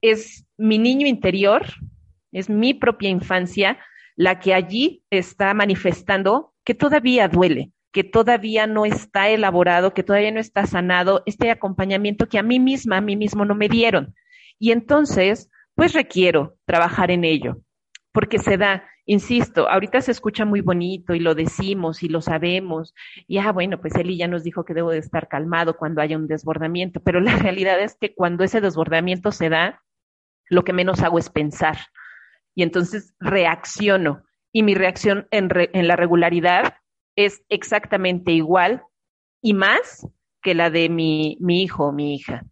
es 0.00 0.46
mi 0.56 0.78
niño 0.78 1.06
interior, 1.06 1.66
es 2.32 2.48
mi 2.48 2.74
propia 2.74 3.08
infancia, 3.08 3.78
la 4.14 4.40
que 4.40 4.54
allí 4.54 5.02
está 5.10 5.52
manifestando 5.54 6.54
que 6.64 6.74
todavía 6.74 7.28
duele, 7.28 7.72
que 7.92 8.04
todavía 8.04 8.66
no 8.66 8.84
está 8.84 9.28
elaborado, 9.28 9.94
que 9.94 10.02
todavía 10.02 10.32
no 10.32 10.40
está 10.40 10.66
sanado, 10.66 11.22
este 11.26 11.50
acompañamiento 11.50 12.28
que 12.28 12.38
a 12.38 12.42
mí 12.42 12.58
misma, 12.58 12.98
a 12.98 13.00
mí 13.00 13.16
mismo 13.16 13.44
no 13.44 13.54
me 13.54 13.68
dieron. 13.68 14.14
Y 14.58 14.72
entonces, 14.72 15.50
pues 15.74 15.92
requiero 15.92 16.56
trabajar 16.64 17.10
en 17.10 17.24
ello, 17.24 17.58
porque 18.12 18.38
se 18.38 18.56
da, 18.56 18.84
insisto, 19.06 19.68
ahorita 19.68 20.00
se 20.00 20.12
escucha 20.12 20.44
muy 20.44 20.60
bonito 20.60 21.14
y 21.14 21.20
lo 21.20 21.34
decimos 21.34 22.02
y 22.02 22.08
lo 22.08 22.20
sabemos, 22.20 22.94
y 23.26 23.38
ah, 23.38 23.52
bueno, 23.52 23.80
pues 23.80 23.94
Eli 23.94 24.16
ya 24.16 24.28
nos 24.28 24.42
dijo 24.44 24.64
que 24.64 24.74
debo 24.74 24.90
de 24.90 24.98
estar 24.98 25.28
calmado 25.28 25.76
cuando 25.76 26.02
haya 26.02 26.16
un 26.16 26.26
desbordamiento, 26.26 27.00
pero 27.00 27.20
la 27.20 27.36
realidad 27.36 27.80
es 27.80 27.96
que 27.96 28.14
cuando 28.14 28.44
ese 28.44 28.60
desbordamiento 28.60 29.32
se 29.32 29.48
da, 29.48 29.82
lo 30.48 30.64
que 30.64 30.72
menos 30.72 31.02
hago 31.02 31.18
es 31.18 31.30
pensar. 31.30 31.78
Y 32.54 32.62
entonces 32.62 33.14
reacciono. 33.20 34.22
Y 34.52 34.62
mi 34.62 34.74
reacción 34.74 35.26
en, 35.30 35.50
en 35.54 35.88
la 35.88 35.96
regularidad 35.96 36.76
es 37.16 37.42
exactamente 37.48 38.32
igual 38.32 38.82
y 39.42 39.54
más 39.54 40.08
que 40.42 40.54
la 40.54 40.70
de 40.70 40.88
mi, 40.88 41.36
mi 41.40 41.62
hijo 41.62 41.86
o 41.86 41.92
mi 41.92 42.14
hija. 42.14 42.44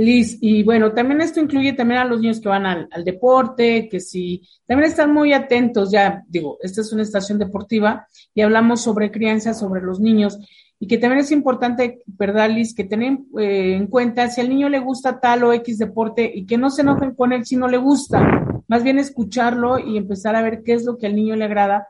Liz, 0.00 0.38
y 0.40 0.62
bueno, 0.62 0.92
también 0.92 1.20
esto 1.20 1.40
incluye 1.40 1.72
también 1.72 2.00
a 2.00 2.04
los 2.04 2.20
niños 2.20 2.40
que 2.40 2.48
van 2.48 2.66
al, 2.66 3.04
deporte, 3.04 3.88
que 3.88 4.00
si 4.00 4.42
también 4.66 4.90
están 4.90 5.12
muy 5.12 5.32
atentos, 5.32 5.90
ya 5.90 6.22
digo, 6.28 6.58
esta 6.62 6.80
es 6.80 6.92
una 6.92 7.02
estación 7.02 7.38
deportiva 7.38 8.06
y 8.34 8.40
hablamos 8.40 8.82
sobre 8.82 9.10
crianza, 9.10 9.54
sobre 9.54 9.82
los 9.82 10.00
niños. 10.00 10.38
y 10.82 10.86
que 10.86 10.96
también 10.96 11.20
es 11.20 11.30
importante, 11.30 12.02
¿verdad, 12.06 12.48
Liz? 12.48 12.74
Que 12.74 12.84
tengan 12.84 13.26
eh, 13.38 13.74
en 13.74 13.86
cuenta 13.86 14.28
si 14.28 14.40
al 14.40 14.48
niño 14.48 14.70
le 14.70 14.78
gusta 14.78 15.20
tal 15.20 15.44
o 15.44 15.52
X 15.52 15.76
deporte 15.76 16.30
y 16.34 16.46
que 16.46 16.56
no 16.56 16.70
se 16.70 16.80
enojen 16.80 17.14
con 17.14 17.34
él 17.34 17.44
si 17.44 17.56
no 17.56 17.68
le 17.68 17.76
gusta, 17.76 18.62
más 18.66 18.82
bien 18.82 18.98
escucharlo 18.98 19.78
y 19.78 19.98
empezar 19.98 20.36
a 20.36 20.42
ver 20.42 20.62
qué 20.64 20.72
es 20.72 20.84
lo 20.84 20.96
que 20.96 21.06
al 21.06 21.16
niño 21.16 21.36
le 21.36 21.44
agrada 21.44 21.88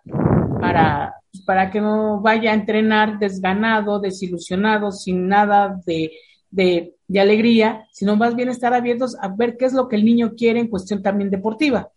para, 0.61 1.15
pues, 1.31 1.45
para 1.45 1.71
que 1.71 1.81
no 1.81 2.21
vaya 2.21 2.51
a 2.51 2.55
entrenar 2.55 3.19
desganado, 3.19 4.01
desilusionado, 4.01 4.91
sin 4.93 5.29
nada 5.29 5.81
de, 5.87 6.13
de, 6.51 6.95
de 7.11 7.19
alegría, 7.19 7.89
sino 7.91 8.15
más 8.15 8.37
bien 8.37 8.49
estar 8.49 8.73
abiertos 8.73 9.17
a 9.21 9.27
ver 9.27 9.57
qué 9.57 9.65
es 9.65 9.73
lo 9.73 9.89
que 9.89 9.97
el 9.97 10.05
niño 10.05 10.35
quiere 10.37 10.61
en 10.61 10.69
cuestión 10.69 11.03
también 11.03 11.29
deportiva. 11.29 11.91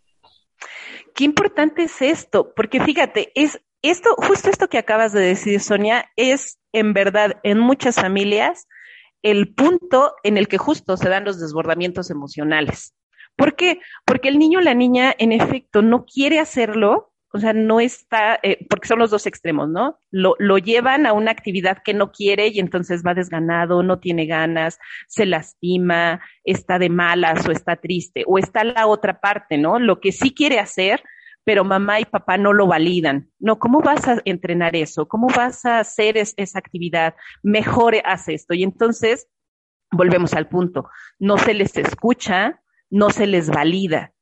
Qué 1.14 1.22
importante 1.22 1.84
es 1.84 2.02
esto, 2.02 2.52
porque 2.56 2.80
fíjate, 2.80 3.30
es 3.36 3.60
esto, 3.80 4.16
justo 4.16 4.50
esto 4.50 4.68
que 4.68 4.78
acabas 4.78 5.12
de 5.12 5.20
decir, 5.20 5.60
Sonia, 5.60 6.10
es 6.16 6.58
en 6.72 6.94
verdad 6.94 7.36
en 7.44 7.60
muchas 7.60 7.94
familias 7.94 8.66
el 9.22 9.54
punto 9.54 10.16
en 10.24 10.36
el 10.36 10.48
que 10.48 10.58
justo 10.58 10.96
se 10.96 11.08
dan 11.08 11.24
los 11.24 11.38
desbordamientos 11.38 12.10
emocionales. 12.10 12.92
¿Por 13.36 13.54
qué? 13.54 13.78
Porque 14.04 14.28
el 14.28 14.40
niño 14.40 14.58
o 14.58 14.62
la 14.62 14.74
niña, 14.74 15.14
en 15.16 15.30
efecto, 15.30 15.80
no 15.80 16.06
quiere 16.06 16.40
hacerlo, 16.40 17.12
o 17.34 17.40
sea, 17.40 17.52
no 17.52 17.80
está, 17.80 18.38
eh, 18.44 18.64
porque 18.70 18.86
son 18.86 19.00
los 19.00 19.10
dos 19.10 19.26
extremos, 19.26 19.68
¿no? 19.68 19.98
Lo, 20.12 20.36
lo 20.38 20.56
llevan 20.56 21.04
a 21.04 21.12
una 21.12 21.32
actividad 21.32 21.82
que 21.84 21.92
no 21.92 22.12
quiere 22.12 22.46
y 22.46 22.60
entonces 22.60 23.02
va 23.04 23.12
desganado, 23.12 23.82
no 23.82 23.98
tiene 23.98 24.26
ganas, 24.26 24.78
se 25.08 25.26
lastima, 25.26 26.20
está 26.44 26.78
de 26.78 26.90
malas 26.90 27.44
o 27.48 27.50
está 27.50 27.74
triste, 27.74 28.22
o 28.28 28.38
está 28.38 28.62
la 28.62 28.86
otra 28.86 29.18
parte, 29.18 29.58
¿no? 29.58 29.80
Lo 29.80 29.98
que 29.98 30.12
sí 30.12 30.32
quiere 30.32 30.60
hacer, 30.60 31.02
pero 31.42 31.64
mamá 31.64 31.98
y 31.98 32.04
papá 32.04 32.38
no 32.38 32.52
lo 32.52 32.68
validan. 32.68 33.28
No, 33.40 33.58
¿cómo 33.58 33.80
vas 33.80 34.06
a 34.06 34.22
entrenar 34.24 34.76
eso? 34.76 35.08
¿Cómo 35.08 35.26
vas 35.26 35.64
a 35.64 35.80
hacer 35.80 36.16
esa 36.16 36.58
actividad? 36.60 37.16
Mejor 37.42 37.96
haz 38.04 38.28
esto. 38.28 38.54
Y 38.54 38.62
entonces, 38.62 39.26
volvemos 39.90 40.34
al 40.34 40.48
punto, 40.48 40.88
no 41.18 41.36
se 41.38 41.52
les 41.52 41.76
escucha, 41.76 42.62
no 42.90 43.10
se 43.10 43.26
les 43.26 43.50
valida. 43.50 44.12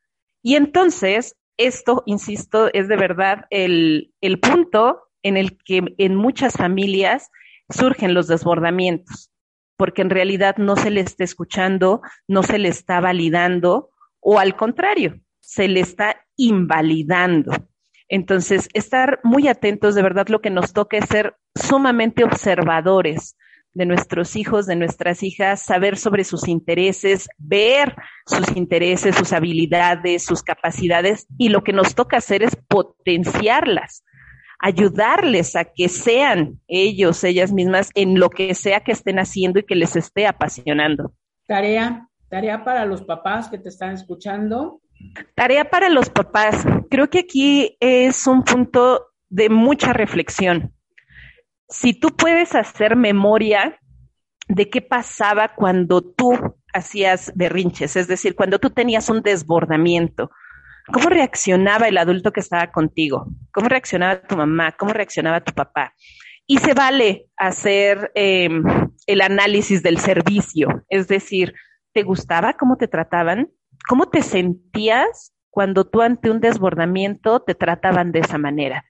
Y 0.42 0.56
entonces, 0.56 1.36
esto, 1.56 2.02
insisto, 2.06 2.70
es 2.72 2.88
de 2.88 2.96
verdad 2.96 3.46
el, 3.50 4.12
el 4.20 4.38
punto 4.38 5.02
en 5.22 5.36
el 5.36 5.58
que 5.58 5.94
en 5.98 6.16
muchas 6.16 6.54
familias 6.54 7.30
surgen 7.68 8.14
los 8.14 8.26
desbordamientos, 8.26 9.30
porque 9.76 10.02
en 10.02 10.10
realidad 10.10 10.56
no 10.56 10.76
se 10.76 10.90
les 10.90 11.06
está 11.06 11.24
escuchando, 11.24 12.02
no 12.28 12.42
se 12.42 12.58
le 12.58 12.68
está 12.68 13.00
validando, 13.00 13.90
o 14.20 14.38
al 14.38 14.56
contrario, 14.56 15.20
se 15.40 15.68
le 15.68 15.80
está 15.80 16.24
invalidando. 16.36 17.52
Entonces, 18.08 18.68
estar 18.74 19.20
muy 19.22 19.48
atentos, 19.48 19.94
de 19.94 20.02
verdad 20.02 20.28
lo 20.28 20.40
que 20.40 20.50
nos 20.50 20.72
toca 20.72 20.98
es 20.98 21.06
ser 21.06 21.36
sumamente 21.54 22.24
observadores 22.24 23.36
de 23.74 23.86
nuestros 23.86 24.36
hijos, 24.36 24.66
de 24.66 24.76
nuestras 24.76 25.22
hijas, 25.22 25.62
saber 25.62 25.96
sobre 25.96 26.24
sus 26.24 26.48
intereses, 26.48 27.28
ver 27.38 27.94
sus 28.26 28.56
intereses, 28.56 29.16
sus 29.16 29.32
habilidades, 29.32 30.24
sus 30.24 30.42
capacidades 30.42 31.26
y 31.38 31.48
lo 31.48 31.62
que 31.62 31.72
nos 31.72 31.94
toca 31.94 32.18
hacer 32.18 32.42
es 32.42 32.56
potenciarlas, 32.68 34.04
ayudarles 34.58 35.56
a 35.56 35.64
que 35.64 35.88
sean 35.88 36.60
ellos, 36.68 37.24
ellas 37.24 37.52
mismas 37.52 37.90
en 37.94 38.18
lo 38.18 38.30
que 38.30 38.54
sea 38.54 38.80
que 38.80 38.92
estén 38.92 39.18
haciendo 39.18 39.58
y 39.58 39.64
que 39.64 39.74
les 39.74 39.96
esté 39.96 40.26
apasionando. 40.26 41.14
Tarea, 41.46 42.08
tarea 42.28 42.64
para 42.64 42.84
los 42.84 43.02
papás 43.02 43.48
que 43.48 43.58
te 43.58 43.70
están 43.70 43.94
escuchando. 43.94 44.80
Tarea 45.34 45.68
para 45.68 45.88
los 45.88 46.10
papás. 46.10 46.64
Creo 46.90 47.08
que 47.10 47.20
aquí 47.20 47.76
es 47.80 48.26
un 48.26 48.44
punto 48.44 49.08
de 49.30 49.48
mucha 49.48 49.92
reflexión. 49.92 50.72
Si 51.72 51.94
tú 51.94 52.10
puedes 52.10 52.54
hacer 52.54 52.96
memoria 52.96 53.80
de 54.46 54.68
qué 54.68 54.82
pasaba 54.82 55.54
cuando 55.54 56.02
tú 56.02 56.38
hacías 56.74 57.32
berrinches, 57.34 57.96
es 57.96 58.08
decir, 58.08 58.34
cuando 58.34 58.58
tú 58.58 58.68
tenías 58.68 59.08
un 59.08 59.22
desbordamiento, 59.22 60.30
¿cómo 60.92 61.08
reaccionaba 61.08 61.88
el 61.88 61.96
adulto 61.96 62.30
que 62.30 62.40
estaba 62.40 62.70
contigo? 62.70 63.26
¿Cómo 63.52 63.70
reaccionaba 63.70 64.20
tu 64.20 64.36
mamá? 64.36 64.72
¿Cómo 64.72 64.92
reaccionaba 64.92 65.40
tu 65.40 65.54
papá? 65.54 65.94
Y 66.46 66.58
se 66.58 66.74
vale 66.74 67.28
hacer 67.38 68.12
eh, 68.14 68.50
el 69.06 69.20
análisis 69.22 69.82
del 69.82 69.96
servicio, 69.96 70.84
es 70.90 71.08
decir, 71.08 71.54
¿te 71.94 72.02
gustaba 72.02 72.52
cómo 72.52 72.76
te 72.76 72.86
trataban? 72.86 73.50
¿Cómo 73.88 74.10
te 74.10 74.20
sentías 74.20 75.32
cuando 75.48 75.88
tú 75.88 76.02
ante 76.02 76.30
un 76.30 76.40
desbordamiento 76.40 77.40
te 77.40 77.54
trataban 77.54 78.12
de 78.12 78.18
esa 78.20 78.36
manera? 78.36 78.84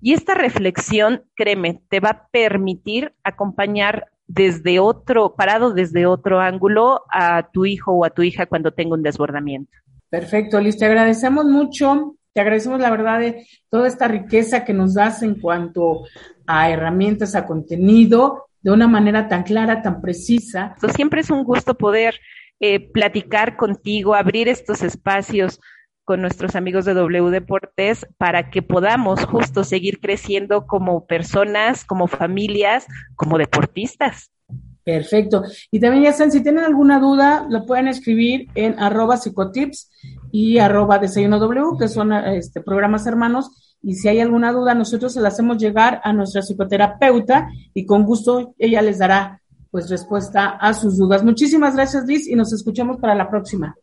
Y 0.00 0.12
esta 0.12 0.34
reflexión, 0.34 1.24
créeme, 1.34 1.80
te 1.88 2.00
va 2.00 2.10
a 2.10 2.28
permitir 2.28 3.12
acompañar 3.24 4.06
desde 4.26 4.78
otro, 4.78 5.34
parado 5.34 5.72
desde 5.72 6.06
otro 6.06 6.40
ángulo 6.40 7.02
a 7.10 7.50
tu 7.50 7.64
hijo 7.64 7.92
o 7.92 8.04
a 8.04 8.10
tu 8.10 8.22
hija 8.22 8.46
cuando 8.46 8.72
tenga 8.72 8.94
un 8.94 9.02
desbordamiento. 9.02 9.72
Perfecto, 10.10 10.60
Liz, 10.60 10.76
te 10.76 10.86
agradecemos 10.86 11.46
mucho, 11.46 12.16
te 12.32 12.40
agradecemos 12.40 12.80
la 12.80 12.90
verdad 12.90 13.20
de 13.20 13.46
toda 13.68 13.88
esta 13.88 14.06
riqueza 14.06 14.64
que 14.64 14.74
nos 14.74 14.94
das 14.94 15.22
en 15.22 15.40
cuanto 15.40 16.04
a 16.46 16.70
herramientas, 16.70 17.34
a 17.34 17.46
contenido, 17.46 18.46
de 18.60 18.70
una 18.70 18.86
manera 18.86 19.28
tan 19.28 19.42
clara, 19.42 19.82
tan 19.82 20.00
precisa. 20.00 20.74
siempre 20.94 21.20
es 21.20 21.30
un 21.30 21.44
gusto 21.44 21.74
poder 21.74 22.14
eh, 22.60 22.80
platicar 22.90 23.56
contigo, 23.56 24.14
abrir 24.14 24.48
estos 24.48 24.82
espacios 24.82 25.60
con 26.08 26.22
nuestros 26.22 26.56
amigos 26.56 26.86
de 26.86 26.94
W 26.94 27.28
Deportes 27.28 28.06
para 28.16 28.48
que 28.48 28.62
podamos 28.62 29.26
justo 29.26 29.62
seguir 29.62 30.00
creciendo 30.00 30.66
como 30.66 31.04
personas, 31.04 31.84
como 31.84 32.06
familias, 32.06 32.86
como 33.14 33.36
deportistas. 33.36 34.30
Perfecto. 34.84 35.42
Y 35.70 35.80
también 35.80 36.04
ya 36.04 36.14
saben, 36.14 36.32
si 36.32 36.42
tienen 36.42 36.64
alguna 36.64 36.98
duda, 36.98 37.46
lo 37.50 37.66
pueden 37.66 37.88
escribir 37.88 38.48
en 38.54 38.78
arroba 38.78 39.18
psicotips 39.18 39.90
y 40.32 40.56
arroba 40.56 40.98
desayuno 40.98 41.38
W, 41.38 41.76
que 41.78 41.88
son 41.88 42.10
este, 42.14 42.62
programas 42.62 43.06
hermanos. 43.06 43.76
Y 43.82 43.96
si 43.96 44.08
hay 44.08 44.20
alguna 44.20 44.50
duda, 44.50 44.72
nosotros 44.72 45.12
se 45.12 45.20
la 45.20 45.28
hacemos 45.28 45.58
llegar 45.58 46.00
a 46.04 46.14
nuestra 46.14 46.40
psicoterapeuta 46.40 47.50
y 47.74 47.84
con 47.84 48.04
gusto 48.04 48.54
ella 48.56 48.80
les 48.80 48.98
dará 48.98 49.42
pues 49.70 49.90
respuesta 49.90 50.56
a 50.58 50.72
sus 50.72 50.96
dudas. 50.96 51.22
Muchísimas 51.22 51.76
gracias, 51.76 52.06
Liz, 52.06 52.26
y 52.26 52.34
nos 52.34 52.54
escuchamos 52.54 52.96
para 52.96 53.14
la 53.14 53.28
próxima. 53.28 53.76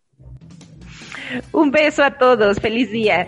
Un 1.51 1.71
beso 1.71 2.03
a 2.03 2.11
todos, 2.11 2.59
feliz 2.59 2.91
día. 2.91 3.27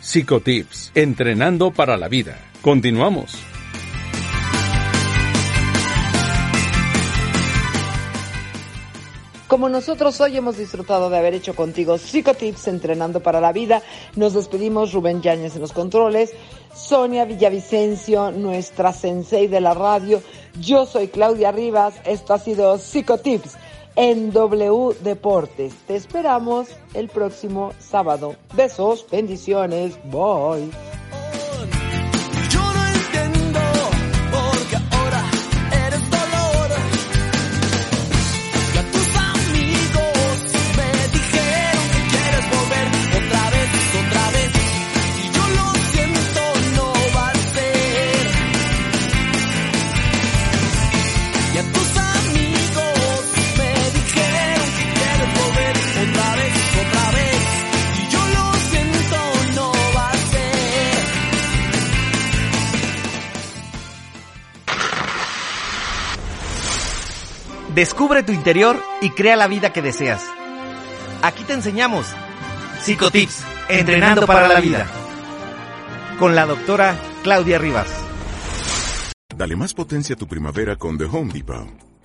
Psicotips, 0.00 0.92
entrenando 0.94 1.72
para 1.72 1.96
la 1.96 2.08
vida. 2.08 2.38
Continuamos. 2.62 3.36
Como 9.48 9.68
nosotros 9.68 10.20
hoy 10.20 10.36
hemos 10.36 10.56
disfrutado 10.56 11.10
de 11.10 11.18
haber 11.18 11.34
hecho 11.34 11.54
contigo 11.54 11.96
Psicotips 11.96 12.66
entrenando 12.66 13.20
para 13.20 13.40
la 13.40 13.52
vida, 13.52 13.82
nos 14.16 14.34
despedimos 14.34 14.92
Rubén 14.92 15.22
Yáñez 15.22 15.54
en 15.54 15.60
los 15.60 15.72
controles, 15.72 16.32
Sonia 16.74 17.24
Villavicencio, 17.24 18.32
nuestra 18.32 18.92
sensei 18.92 19.46
de 19.46 19.60
la 19.60 19.74
radio. 19.74 20.22
Yo 20.60 20.86
soy 20.86 21.08
Claudia 21.08 21.52
Rivas, 21.52 21.94
esto 22.04 22.34
ha 22.34 22.38
sido 22.38 22.78
Psicotips 22.78 23.56
en 23.96 24.32
W 24.32 24.94
Deportes. 25.02 25.74
Te 25.86 25.96
esperamos 25.96 26.68
el 26.94 27.08
próximo 27.08 27.72
sábado. 27.78 28.36
Besos, 28.54 29.06
bendiciones, 29.10 29.98
bye. 30.10 30.70
Descubre 67.84 68.22
tu 68.22 68.32
interior 68.32 68.82
y 69.02 69.10
crea 69.10 69.36
la 69.36 69.46
vida 69.46 69.70
que 69.70 69.82
deseas. 69.82 70.24
Aquí 71.20 71.44
te 71.44 71.52
enseñamos 71.52 72.06
Psicotips, 72.80 73.44
entrenando 73.68 74.26
para 74.26 74.48
la 74.48 74.58
vida. 74.58 74.86
Con 76.18 76.34
la 76.34 76.46
doctora 76.46 76.96
Claudia 77.22 77.58
Rivas. 77.58 77.90
Dale 79.36 79.54
más 79.56 79.74
potencia 79.74 80.14
a 80.14 80.18
tu 80.18 80.26
primavera 80.26 80.76
con 80.76 80.96
The 80.96 81.04
Home 81.04 81.34
Depot. 81.34 81.93